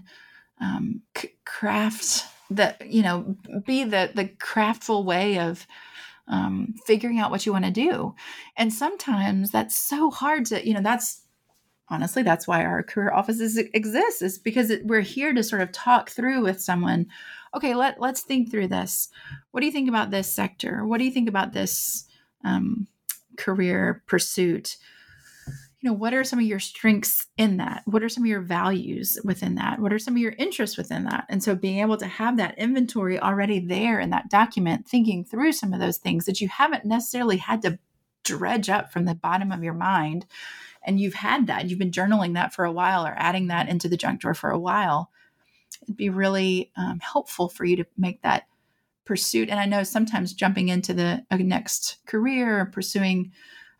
[0.59, 5.67] um, c- craft that you know, be the the craftful way of
[6.29, 8.15] um, figuring out what you want to do.
[8.55, 11.23] And sometimes that's so hard to, you know, that's
[11.89, 15.71] honestly, that's why our career offices exist is because it, we're here to sort of
[15.71, 17.07] talk through with someone.
[17.55, 19.09] Okay, let, let's think through this.
[19.51, 20.85] What do you think about this sector?
[20.85, 22.05] What do you think about this
[22.45, 22.87] um,
[23.37, 24.77] career pursuit?
[25.81, 27.83] You know what are some of your strengths in that?
[27.85, 29.79] What are some of your values within that?
[29.79, 31.25] What are some of your interests within that?
[31.29, 35.53] And so being able to have that inventory already there in that document thinking through
[35.53, 37.79] some of those things that you haven't necessarily had to
[38.23, 40.25] dredge up from the bottom of your mind
[40.83, 43.87] and you've had that you've been journaling that for a while or adding that into
[43.87, 45.09] the junk drawer for a while
[45.83, 48.43] it'd be really um, helpful for you to make that
[49.05, 49.49] pursuit.
[49.49, 53.31] And i know sometimes jumping into the next career or pursuing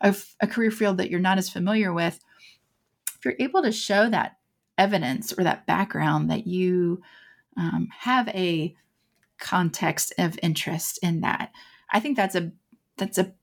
[0.01, 2.19] a, a career field that you're not as familiar with,
[3.17, 4.37] if you're able to show that
[4.77, 7.01] evidence or that background that you
[7.57, 8.75] um, have a
[9.39, 11.51] context of interest in that,
[11.91, 12.51] I think that's a
[12.97, 13.33] that's a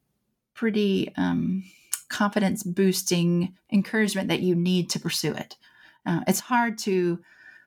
[0.55, 1.65] pretty um,
[2.09, 5.57] confidence boosting encouragement that you need to pursue it.
[6.05, 7.19] Uh, it's hard to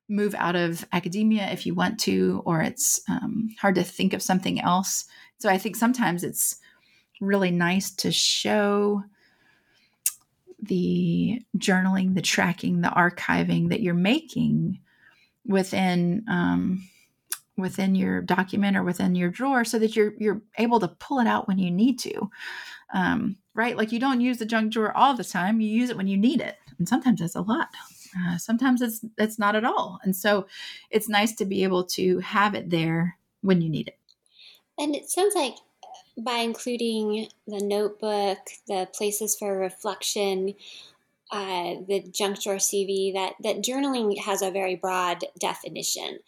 [0.08, 4.24] move out of academia if you want to, or it's um, hard to think of
[4.24, 5.06] something else.
[5.38, 6.56] So I think sometimes it's
[7.20, 9.04] really nice to show
[10.62, 14.80] the journaling, the tracking, the archiving that you're making
[15.46, 16.88] within um,
[17.58, 21.28] within your document or within your drawer, so that you're you're able to pull it
[21.28, 22.30] out when you need to.
[22.94, 25.98] Um, right, like you don't use the junk drawer all the time; you use it
[25.98, 27.70] when you need it, and sometimes it's a lot.
[28.18, 30.48] Uh, sometimes it's it's not at all, and so
[30.90, 33.98] it's nice to be able to have it there when you need it.
[34.78, 35.56] And it sounds like
[36.24, 40.54] by including the notebook, the places for reflection,
[41.32, 46.20] uh, the junk drawer CV, that, that journaling has a very broad definition.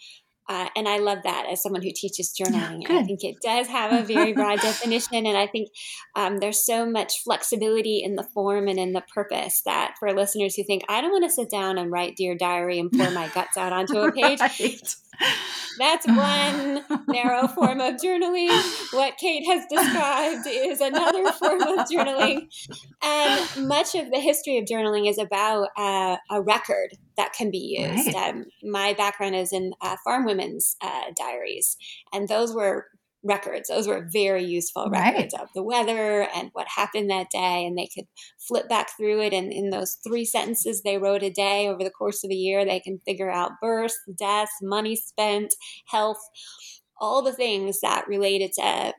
[0.50, 2.90] Uh, and I love that as someone who teaches journaling.
[2.90, 5.26] I think it does have a very broad definition.
[5.26, 5.70] And I think
[6.16, 10.56] um, there's so much flexibility in the form and in the purpose that for listeners
[10.56, 13.30] who think, I don't want to sit down and write Dear Diary and pour my
[13.30, 14.40] guts out onto a page.
[14.40, 14.96] right.
[15.78, 18.50] That's one narrow form of journaling.
[18.94, 22.48] What Kate has described is another form of journaling.
[23.04, 27.78] And much of the history of journaling is about uh, a record that can be
[27.80, 28.14] used.
[28.14, 28.30] Right.
[28.30, 31.78] Um, my background is in uh, farm women's uh, diaries,
[32.14, 32.88] and those were
[33.24, 33.70] records.
[33.70, 35.44] Those were very useful records right.
[35.44, 37.66] of the weather and what happened that day.
[37.66, 38.08] And they could
[38.40, 39.34] flip back through it.
[39.34, 42.66] And in those three sentences they wrote a day over the course of a year,
[42.66, 45.54] they can figure out births, deaths, money spent,
[45.88, 46.20] health,
[47.00, 48.94] all the things that related to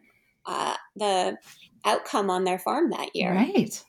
[0.47, 1.37] uh, the
[1.85, 3.33] outcome on their farm that year.
[3.33, 3.85] Right.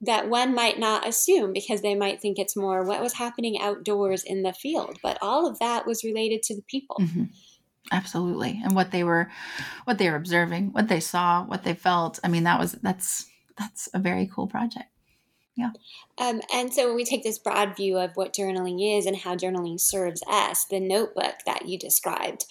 [0.00, 4.22] That one might not assume because they might think it's more what was happening outdoors
[4.22, 4.98] in the field.
[5.02, 6.96] But all of that was related to the people.
[7.00, 7.24] Mm-hmm
[7.92, 9.30] absolutely and what they were
[9.84, 13.26] what they were observing what they saw what they felt i mean that was that's
[13.56, 14.88] that's a very cool project
[15.56, 15.70] yeah
[16.18, 19.34] um, and so when we take this broad view of what journaling is and how
[19.34, 22.44] journaling serves us the notebook that you described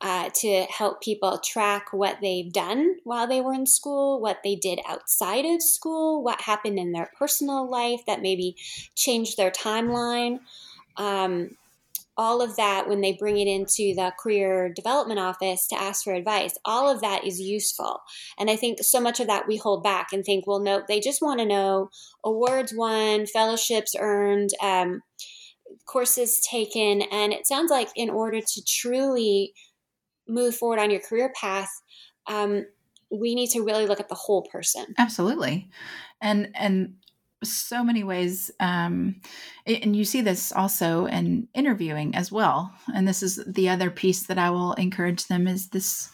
[0.00, 4.56] uh, to help people track what they've done while they were in school, what they
[4.56, 8.56] did outside of school, what happened in their personal life that maybe
[8.94, 10.40] changed their timeline.
[10.96, 11.56] Um,
[12.16, 16.12] all of that when they bring it into the career development office to ask for
[16.12, 18.02] advice all of that is useful.
[18.38, 21.00] And i think so much of that we hold back and think well no they
[21.00, 21.88] just want to know.
[22.24, 25.02] Awards won fellowships earned um,
[25.86, 27.02] courses taken.
[27.02, 29.52] And it sounds like in order to truly
[30.30, 31.70] move forward on your career path
[32.26, 32.64] um,
[33.10, 34.86] we need to really look at the whole person.
[34.98, 35.68] Absolutely.
[36.20, 36.94] And and
[37.42, 39.16] so many ways um,
[39.66, 42.72] and you see this also in interviewing as well.
[42.94, 46.10] And this is the other piece that i will encourage them is this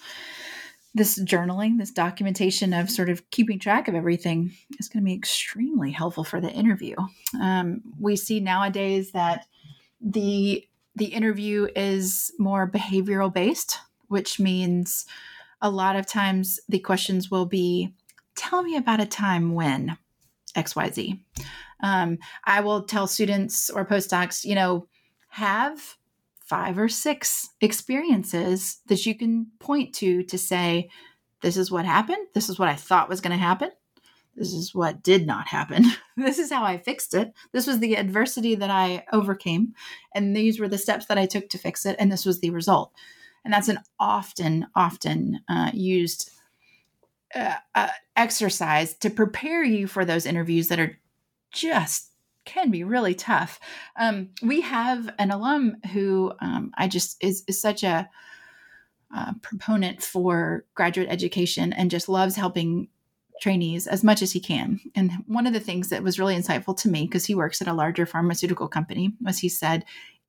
[0.94, 5.14] this journaling this documentation of sort of keeping track of everything is going to be
[5.14, 6.94] extremely helpful for the interview.
[7.38, 9.46] Um, we see nowadays that
[10.00, 15.06] the the interview is more behavioral based which means
[15.60, 17.94] a lot of times the questions will be
[18.36, 19.96] tell me about a time when
[20.54, 21.20] XYZ.
[21.80, 24.86] Um, I will tell students or postdocs, you know,
[25.28, 25.96] have
[26.40, 30.88] five or six experiences that you can point to to say,
[31.42, 32.26] this is what happened.
[32.34, 33.70] This is what I thought was going to happen.
[34.36, 35.84] This is what did not happen.
[36.16, 37.32] this is how I fixed it.
[37.52, 39.74] This was the adversity that I overcame.
[40.14, 41.96] And these were the steps that I took to fix it.
[41.98, 42.92] And this was the result.
[43.46, 46.32] And that's an often, often uh, used
[47.32, 50.98] uh, uh, exercise to prepare you for those interviews that are
[51.52, 52.10] just
[52.44, 53.60] can be really tough.
[53.96, 58.10] Um, we have an alum who um, I just is, is such a
[59.14, 62.88] uh, proponent for graduate education and just loves helping
[63.40, 64.80] trainees as much as he can.
[64.96, 67.68] And one of the things that was really insightful to me, because he works at
[67.68, 69.84] a larger pharmaceutical company, was he said,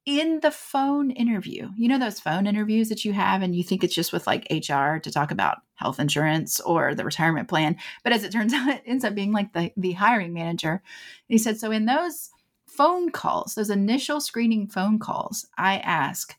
[0.08, 3.84] in the phone interview, you know, those phone interviews that you have, and you think
[3.84, 7.76] it's just with like HR to talk about health insurance or the retirement plan.
[8.06, 10.72] But as it turns out, it ends up being like the, the hiring manager.
[10.72, 10.82] And
[11.28, 12.30] he said, so in those
[12.66, 16.38] phone calls, those initial screening phone calls, I ask,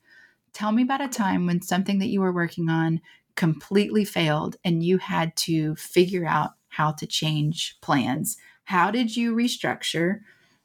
[0.55, 3.03] tell me about a time when something that you were working on
[3.37, 8.39] completely failed and you had to figure out how to change plans.
[8.65, 10.21] How did you restructure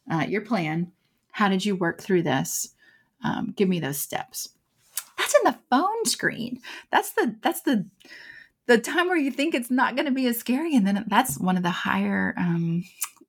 [0.10, 0.94] uh, your plan?
[1.32, 2.70] How did you work through this?
[3.24, 4.50] Um, give me those steps.
[5.18, 6.60] That's in the phone screen.
[6.92, 7.86] That's the that's the
[8.66, 11.38] the time where you think it's not going to be as scary and then that's
[11.38, 12.84] one of the higher um,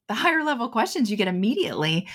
[0.09, 2.07] the higher level questions you get immediately.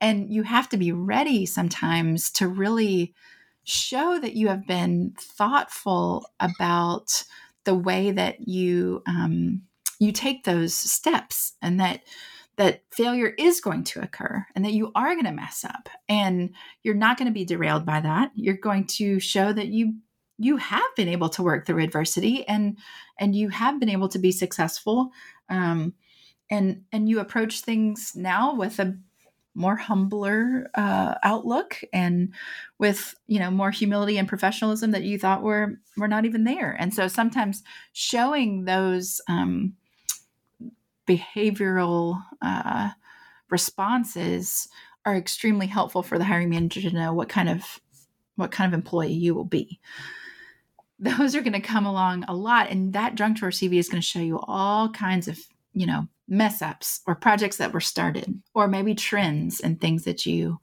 [0.00, 3.14] And you have to be ready sometimes to really
[3.64, 7.24] show that you have been thoughtful about
[7.64, 9.62] the way that you um,
[9.98, 12.02] you take those steps and that
[12.58, 16.50] that failure is going to occur and that you are going to mess up and
[16.82, 18.32] you're not going to be derailed by that.
[18.34, 19.94] You're going to show that you
[20.40, 22.76] you have been able to work through adversity and
[23.18, 25.10] and you have been able to be successful
[25.48, 25.94] um,
[26.50, 28.96] and and you approach things now with a
[29.54, 32.32] more humbler uh, outlook and
[32.78, 36.76] with you know more humility and professionalism that you thought were were not even there.
[36.78, 39.74] And so sometimes showing those um,
[41.08, 42.90] behavioral uh,
[43.50, 44.68] responses
[45.04, 47.80] are extremely helpful for the hiring manager to know what kind of
[48.36, 49.80] what kind of employee you will be.
[50.98, 54.02] Those are going to come along a lot and that junk drawer cv is going
[54.02, 55.38] to show you all kinds of
[55.72, 60.26] you know mess ups or projects that were started or maybe trends and things that
[60.26, 60.60] you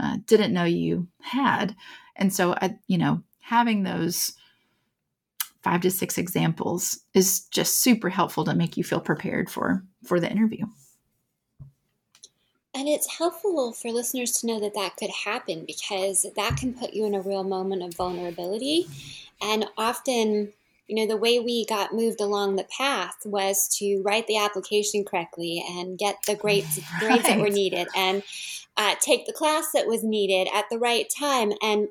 [0.00, 1.76] uh, didn't know you had.
[2.16, 4.32] And so uh, you know having those
[5.64, 10.20] five to six examples is just super helpful to make you feel prepared for for
[10.20, 10.66] the interview.
[12.76, 16.92] And it's helpful for listeners to know that that could happen because that can put
[16.92, 18.86] you in a real moment of vulnerability.
[19.40, 20.52] And often
[20.86, 25.02] you know the way we got moved along the path was to write the application
[25.02, 27.00] correctly and get the grades right.
[27.00, 28.22] grades that were needed and
[28.76, 31.52] uh, take the class that was needed at the right time.
[31.62, 31.88] And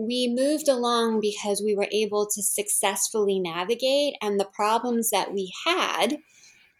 [0.00, 5.52] we moved along because we were able to successfully navigate, and the problems that we
[5.66, 6.18] had,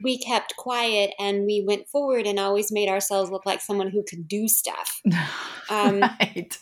[0.03, 4.03] we kept quiet and we went forward and always made ourselves look like someone who
[4.03, 5.03] could do stuff.
[5.73, 6.59] Um, right.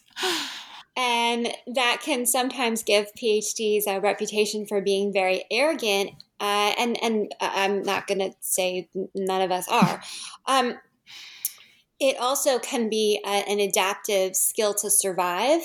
[0.94, 6.10] And that can sometimes give PhDs a reputation for being very arrogant.
[6.40, 10.02] Uh, and and I'm not going to say none of us are.
[10.44, 10.74] Um,
[12.00, 15.62] it also can be a, an adaptive skill to survive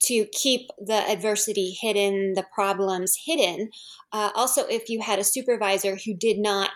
[0.00, 3.70] to keep the adversity hidden, the problems hidden.
[4.12, 6.70] Uh, also, if you had a supervisor who did not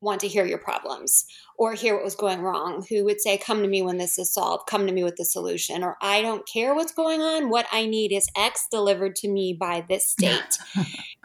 [0.00, 1.26] want to hear your problems
[1.58, 4.32] or hear what was going wrong, who would say, Come to me when this is
[4.32, 7.50] solved, come to me with the solution, or I don't care what's going on.
[7.50, 10.58] What I need is X delivered to me by this date.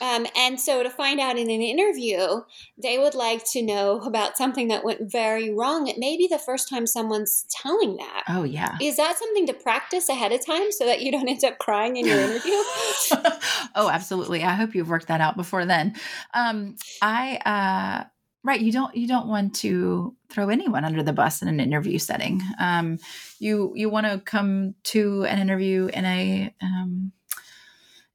[0.00, 2.40] Um, and so to find out in an interview,
[2.82, 5.86] they would like to know about something that went very wrong.
[5.86, 8.24] It may be the first time someone's telling that.
[8.28, 8.76] Oh, yeah.
[8.80, 11.96] Is that something to practice ahead of time so that you don't end up crying
[11.96, 12.52] in your interview?
[13.74, 14.42] oh, absolutely.
[14.42, 15.94] I hope you've worked that out before then.
[16.34, 18.08] Um, I, uh,
[18.44, 21.96] right you don't you don't want to throw anyone under the bus in an interview
[21.96, 22.98] setting um,
[23.38, 27.12] you you want to come to an interview in a um,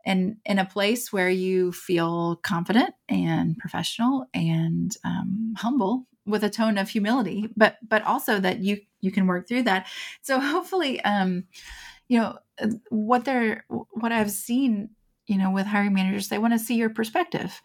[0.08, 6.50] and in a place where you feel confident and professional and um, humble with a
[6.50, 9.88] tone of humility but but also that you you can work through that.
[10.22, 11.44] So hopefully um
[12.08, 12.40] you know
[12.90, 14.90] what they're what i've seen
[15.28, 17.62] you know with hiring managers they want to see your perspective.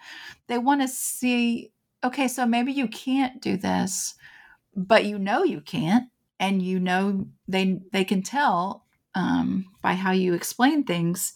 [0.49, 1.73] They want to see
[2.05, 4.15] okay so maybe you can't do this
[4.75, 6.09] but you know you can't
[6.41, 11.35] and you know they they can tell um, by how you explain things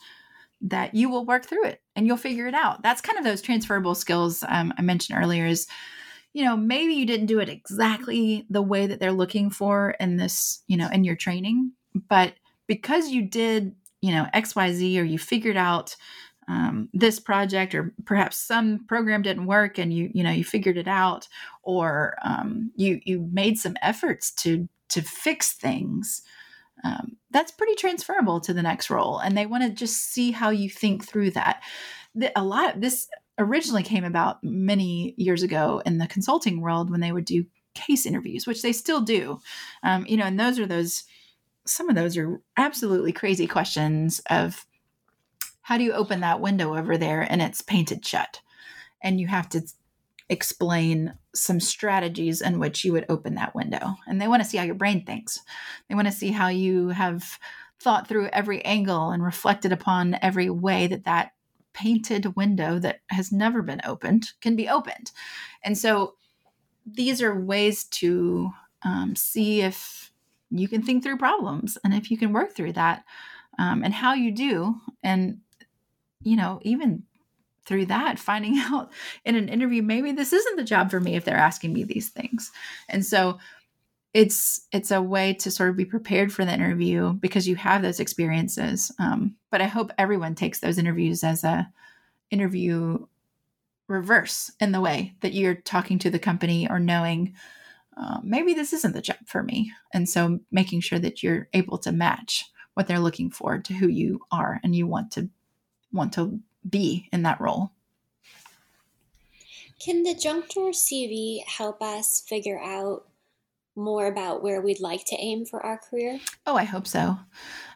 [0.60, 2.82] that you will work through it and you'll figure it out.
[2.82, 5.66] That's kind of those transferable skills um, I mentioned earlier is,
[6.32, 10.16] you know, maybe you didn't do it exactly the way that they're looking for in
[10.16, 11.72] this, you know, in your training,
[12.08, 12.34] but
[12.66, 15.96] because you did, you know, XYZ or you figured out
[16.48, 20.76] um, this project or perhaps some program didn't work and you you know you figured
[20.76, 21.26] it out
[21.62, 26.22] or um, you you made some efforts to to fix things
[26.84, 30.50] um, that's pretty transferable to the next role and they want to just see how
[30.50, 31.62] you think through that.
[32.14, 33.08] The, a lot this
[33.38, 38.06] originally came about many years ago in the consulting world when they would do case
[38.06, 39.40] interviews which they still do.
[39.82, 41.04] Um, you know and those are those
[41.66, 44.64] some of those are absolutely crazy questions of
[45.62, 48.40] how do you open that window over there and it's painted shut?
[49.02, 49.62] And you have to
[50.28, 53.94] explain some strategies in which you would open that window.
[54.06, 55.40] And they want to see how your brain thinks.
[55.88, 57.38] They want to see how you have
[57.78, 61.32] thought through every angle and reflected upon every way that that
[61.72, 65.12] painted window that has never been opened can be opened.
[65.62, 66.14] And so
[66.86, 68.50] these are ways to
[68.82, 70.10] um, see if
[70.50, 73.04] you can think through problems and if you can work through that
[73.58, 74.76] um, and how you do.
[75.02, 75.40] And
[76.22, 77.04] you know, even
[77.66, 78.90] through that, finding out
[79.24, 82.08] in an interview, maybe this isn't the job for me if they're asking me these
[82.08, 82.50] things.
[82.88, 83.38] And so
[84.14, 87.82] it's it's a way to sort of be prepared for the interview because you have
[87.82, 88.90] those experiences.
[88.98, 91.70] Um, but I hope everyone takes those interviews as a
[92.30, 93.06] interview
[93.88, 97.34] reverse in the way that you're talking to the company or knowing
[97.96, 99.72] uh, maybe this isn't the job for me.
[99.92, 102.44] And so making sure that you're able to match
[102.74, 105.28] what they're looking for to who you are and you want to
[105.92, 107.72] want to be in that role.
[109.80, 113.06] Can the junk drawer CV help us figure out
[113.76, 116.18] more about where we'd like to aim for our career?
[116.46, 117.18] Oh, I hope so.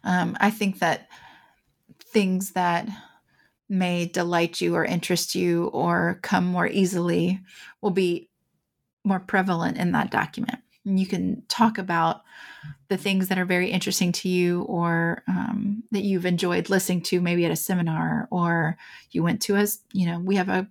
[0.02, 1.08] Um, I think that
[1.98, 2.88] things that
[3.68, 7.40] may delight you or interest you or come more easily
[7.80, 8.30] will be
[9.04, 12.22] more prevalent in that document you can talk about
[12.88, 17.20] the things that are very interesting to you or um, that you've enjoyed listening to
[17.20, 18.76] maybe at a seminar or
[19.10, 20.68] you went to a you know we have a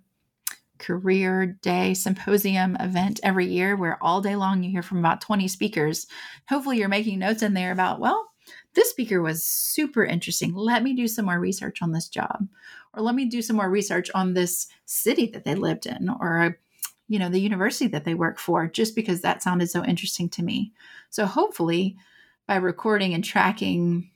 [0.78, 5.46] career day symposium event every year where all day long you hear from about 20
[5.46, 6.06] speakers.
[6.48, 8.26] Hopefully you're making notes in there about well
[8.74, 10.54] this speaker was super interesting.
[10.54, 12.48] Let me do some more research on this job
[12.94, 16.58] or let me do some more research on this city that they lived in or
[17.10, 20.42] you know the university that they work for just because that sounded so interesting to
[20.42, 20.72] me.
[21.10, 21.96] So hopefully
[22.46, 24.10] by recording and tracking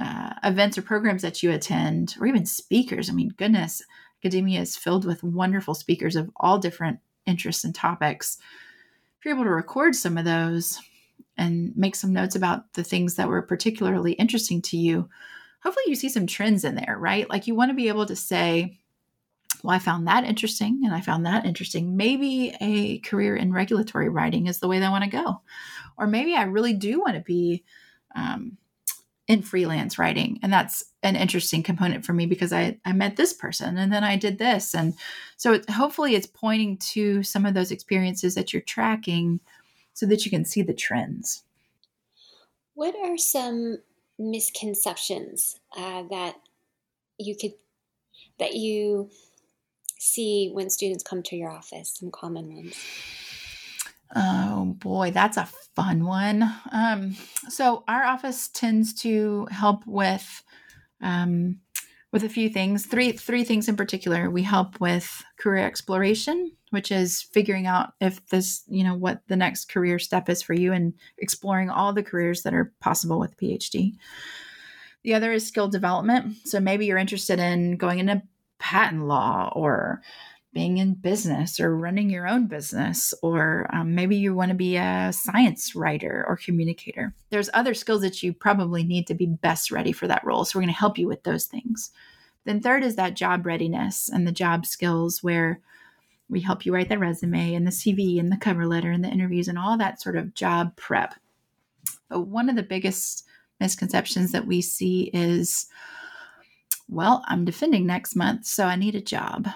[0.00, 3.82] uh, events or programs that you attend or even speakers i mean goodness
[4.20, 8.38] academia is filled with wonderful speakers of all different interests and topics.
[9.18, 10.80] If you're able to record some of those
[11.36, 15.08] and make some notes about the things that were particularly interesting to you
[15.60, 17.28] hopefully you see some trends in there right?
[17.28, 18.78] Like you want to be able to say
[19.62, 21.96] well, I found that interesting and I found that interesting.
[21.96, 25.40] Maybe a career in regulatory writing is the way that I want to go.
[25.96, 27.64] Or maybe I really do want to be
[28.14, 28.56] um,
[29.26, 30.40] in freelance writing.
[30.42, 34.02] And that's an interesting component for me because I, I met this person and then
[34.02, 34.74] I did this.
[34.74, 34.94] And
[35.36, 39.40] so it, hopefully it's pointing to some of those experiences that you're tracking
[39.92, 41.42] so that you can see the trends.
[42.74, 43.78] What are some
[44.18, 46.36] misconceptions uh, that
[47.18, 47.52] you could
[48.38, 49.10] that you
[49.98, 51.96] see when students come to your office?
[51.98, 52.76] Some common ones.
[54.16, 56.50] Oh boy, that's a fun one.
[56.72, 57.14] Um,
[57.48, 60.42] so our office tends to help with
[61.02, 61.58] um,
[62.10, 62.86] with a few things.
[62.86, 64.30] Three three things in particular.
[64.30, 69.36] We help with career exploration, which is figuring out if this, you know, what the
[69.36, 73.36] next career step is for you, and exploring all the careers that are possible with
[73.36, 73.92] PhD.
[75.04, 76.36] The other is skill development.
[76.44, 78.22] So maybe you're interested in going into
[78.58, 80.02] patent law or
[80.52, 84.76] being in business or running your own business, or um, maybe you want to be
[84.76, 87.14] a science writer or communicator.
[87.30, 90.44] There's other skills that you probably need to be best ready for that role.
[90.44, 91.90] So, we're going to help you with those things.
[92.44, 95.60] Then, third is that job readiness and the job skills where
[96.30, 99.08] we help you write the resume and the CV and the cover letter and the
[99.08, 101.14] interviews and all that sort of job prep.
[102.08, 103.24] But one of the biggest
[103.60, 105.66] misconceptions that we see is,
[106.88, 109.48] well, I'm defending next month, so I need a job.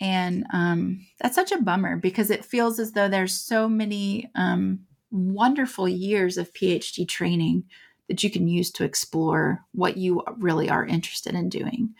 [0.00, 4.80] And um, that's such a bummer because it feels as though there's so many um,
[5.10, 7.64] wonderful years of PhD training
[8.08, 11.94] that you can use to explore what you really are interested in doing.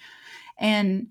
[0.58, 1.08] And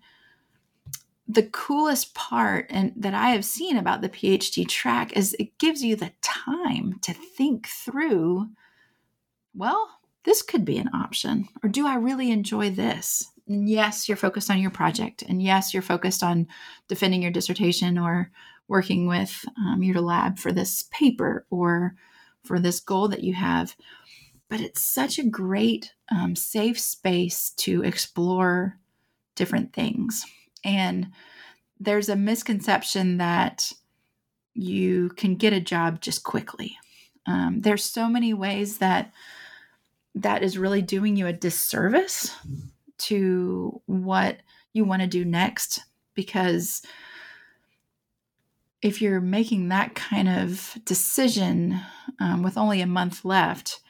[1.28, 5.82] the coolest part and that I have seen about the PhD track is it gives
[5.82, 8.50] you the time to think through,
[9.56, 11.48] well, this could be an option.
[11.64, 13.31] Or do I really enjoy this?
[13.68, 16.48] Yes, you're focused on your project, and yes, you're focused on
[16.88, 18.32] defending your dissertation or
[18.68, 21.96] working with um, your lab for this paper or
[22.44, 23.76] for this goal that you have.
[24.52, 28.78] but it's such a great um, safe space to explore
[29.38, 30.26] different things.
[30.66, 31.08] And
[31.80, 33.72] there's a misconception that
[34.54, 36.76] you can get a job just quickly.
[37.26, 39.14] Um, there's so many ways that
[40.16, 42.36] that is really doing you a disservice
[43.02, 44.38] to what
[44.74, 45.82] you want to do next
[46.14, 46.82] because
[48.82, 51.80] if you're making that kind of decision
[52.20, 53.82] um, with only a month left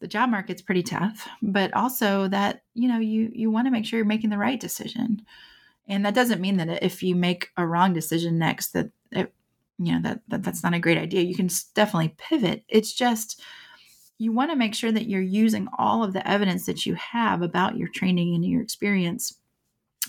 [0.00, 3.84] the job market's pretty tough but also that you know you you want to make
[3.84, 5.22] sure you're making the right decision.
[5.88, 9.32] And that doesn't mean that if you make a wrong decision next that it,
[9.78, 11.22] you know that, that that's not a great idea.
[11.22, 12.64] You can definitely pivot.
[12.68, 13.40] It's just
[14.20, 17.40] you want to make sure that you're using all of the evidence that you have
[17.40, 19.38] about your training and your experience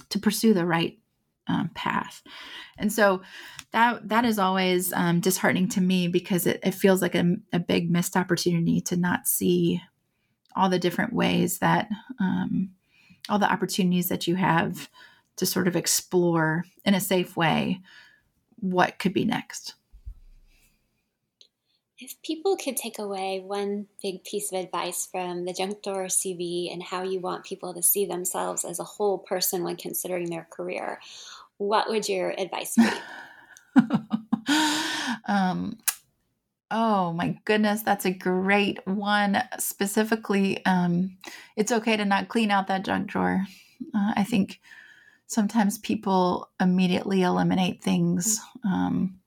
[0.09, 0.99] to pursue the right
[1.47, 2.21] um, path.
[2.77, 3.21] And so
[3.71, 7.59] that that is always um, disheartening to me because it, it feels like a, a,
[7.59, 9.81] big missed opportunity to not see
[10.57, 11.87] all the different ways that
[12.19, 12.71] um,
[13.29, 14.89] all the opportunities that you have
[15.37, 17.79] to sort of explore in a safe way
[18.57, 19.75] what could be next
[22.01, 26.73] if people could take away one big piece of advice from the junk drawer CV
[26.73, 30.47] and how you want people to see themselves as a whole person when considering their
[30.49, 30.99] career,
[31.57, 32.89] what would your advice be?
[35.27, 35.77] um,
[36.71, 39.37] oh my goodness, that's a great one.
[39.59, 41.17] Specifically, um,
[41.55, 43.45] it's okay to not clean out that junk drawer.
[43.93, 44.59] Uh, I think
[45.27, 49.19] sometimes people immediately eliminate things um,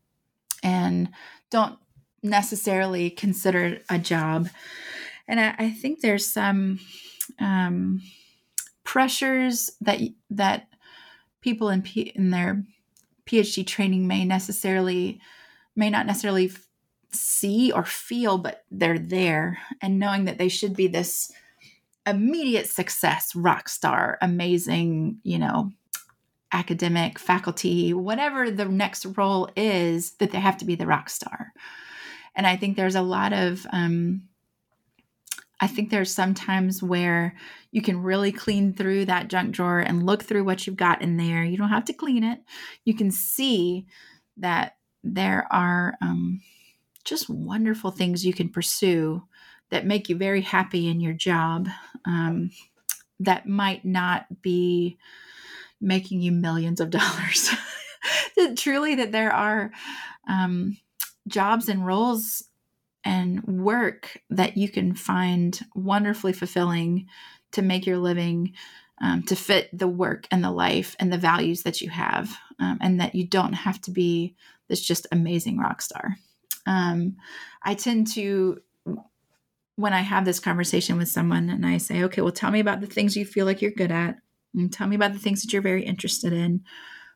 [0.65, 1.09] and
[1.51, 1.79] don't
[2.25, 4.49] necessarily considered a job.
[5.29, 6.81] And I, I think there's some
[7.39, 8.03] um,
[8.83, 10.01] pressures that
[10.31, 10.69] that
[11.41, 12.65] people in P, in their
[13.27, 15.21] PhD training may necessarily
[15.77, 16.67] may not necessarily f-
[17.13, 21.31] see or feel, but they're there, and knowing that they should be this
[22.07, 25.73] immediate success, rock star, amazing, you know,
[26.53, 31.53] academic, faculty, whatever the next role is, that they have to be the rock star.
[32.37, 34.23] And I think there's a lot of, um,
[35.61, 37.37] I think there's sometimes where
[37.71, 41.17] you can really clean through that junk drawer and look through what you've got in
[41.17, 41.45] there.
[41.45, 42.41] You don't have to clean it.
[42.85, 43.87] You can see
[44.37, 46.41] that there are um,
[47.05, 49.23] just wonderful things you can pursue
[49.71, 51.69] that make you very happy in your job
[52.05, 52.51] um,
[53.21, 54.99] that might not be
[55.81, 57.51] making you millions of dollars.
[58.57, 59.71] Truly, that there are
[60.29, 60.77] um,
[61.29, 62.45] jobs and roles
[63.05, 67.07] and work that you can find wonderfully fulfilling
[67.53, 68.53] to make your living
[69.01, 72.79] um, to fit the work and the life and the values that you have um,
[72.81, 74.35] and that you don't have to be
[74.69, 76.17] this just amazing rock star
[76.67, 77.17] um,
[77.63, 78.61] i tend to
[79.77, 82.81] when i have this conversation with someone and i say okay well tell me about
[82.81, 84.17] the things you feel like you're good at
[84.55, 86.63] and tell me about the things that you're very interested in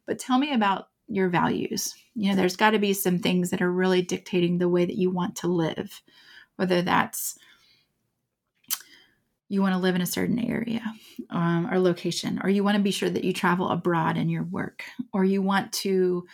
[0.06, 1.94] but tell me about your values.
[2.18, 4.96] You know, there's got to be some things that are really dictating the way that
[4.96, 6.02] you want to live,
[6.56, 7.38] whether that's
[9.48, 10.82] you want to live in a certain area
[11.30, 14.42] um, or location, or you want to be sure that you travel abroad in your
[14.42, 16.26] work, or you want to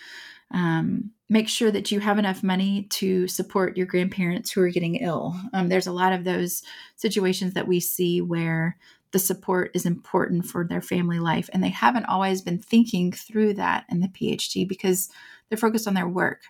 [0.50, 4.96] um, make sure that you have enough money to support your grandparents who are getting
[4.96, 5.36] ill.
[5.52, 6.62] Um, there's a lot of those
[6.96, 8.78] situations that we see where
[9.12, 11.48] the support is important for their family life.
[11.52, 15.08] And they haven't always been thinking through that in the PhD because
[15.48, 16.42] they're focused on their work.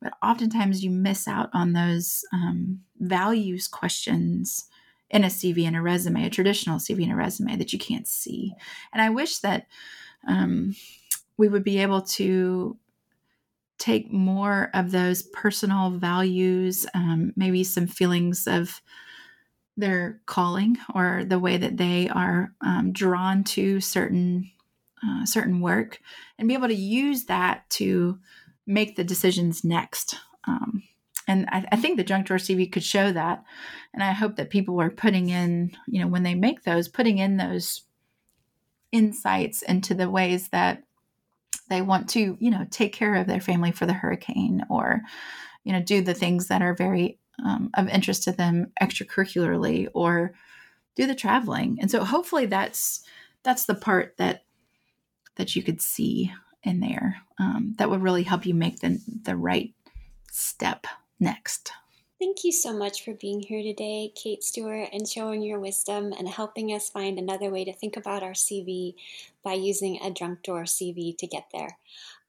[0.00, 4.68] But oftentimes you miss out on those um, values questions
[5.10, 8.06] in a CV and a resume, a traditional CV and a resume that you can't
[8.06, 8.52] see.
[8.92, 9.66] And I wish that
[10.26, 10.74] um,
[11.36, 12.76] we would be able to
[13.78, 18.80] take more of those personal values, um, maybe some feelings of
[19.76, 24.50] their calling or the way that they are um, drawn to certain
[25.06, 26.00] uh, certain work
[26.38, 28.18] and be able to use that to
[28.66, 30.16] make the decisions next.
[30.46, 30.82] Um,
[31.28, 33.44] and I, I, think the junk drawer cv could show that.
[33.92, 37.18] And i hope that people are putting in you know when they make those putting
[37.18, 37.82] in those
[38.92, 40.82] insights into the ways that
[41.68, 45.02] they want to you know take care of their family for the hurricane or
[45.64, 50.34] you know do the things that are very um, of interest to them extracurricularly or
[50.94, 51.78] do the traveling.
[51.80, 53.02] And so hopefully that's
[53.42, 54.44] that's the part that
[55.36, 56.32] that you could see
[56.62, 59.72] in there um, that would really help you make the the right
[60.30, 60.86] step
[61.20, 61.72] next
[62.18, 66.26] Thank you so much for being here today, Kate Stuart, and showing your wisdom and
[66.26, 68.94] helping us find another way to think about our CV
[69.44, 71.76] by using a junk drawer CV to get there.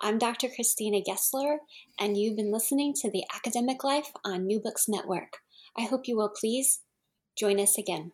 [0.01, 0.49] I'm Dr.
[0.49, 1.59] Christina Gessler,
[1.97, 5.37] and you've been listening to The Academic Life on New Books Network.
[5.77, 6.81] I hope you will please
[7.37, 8.13] Join us again.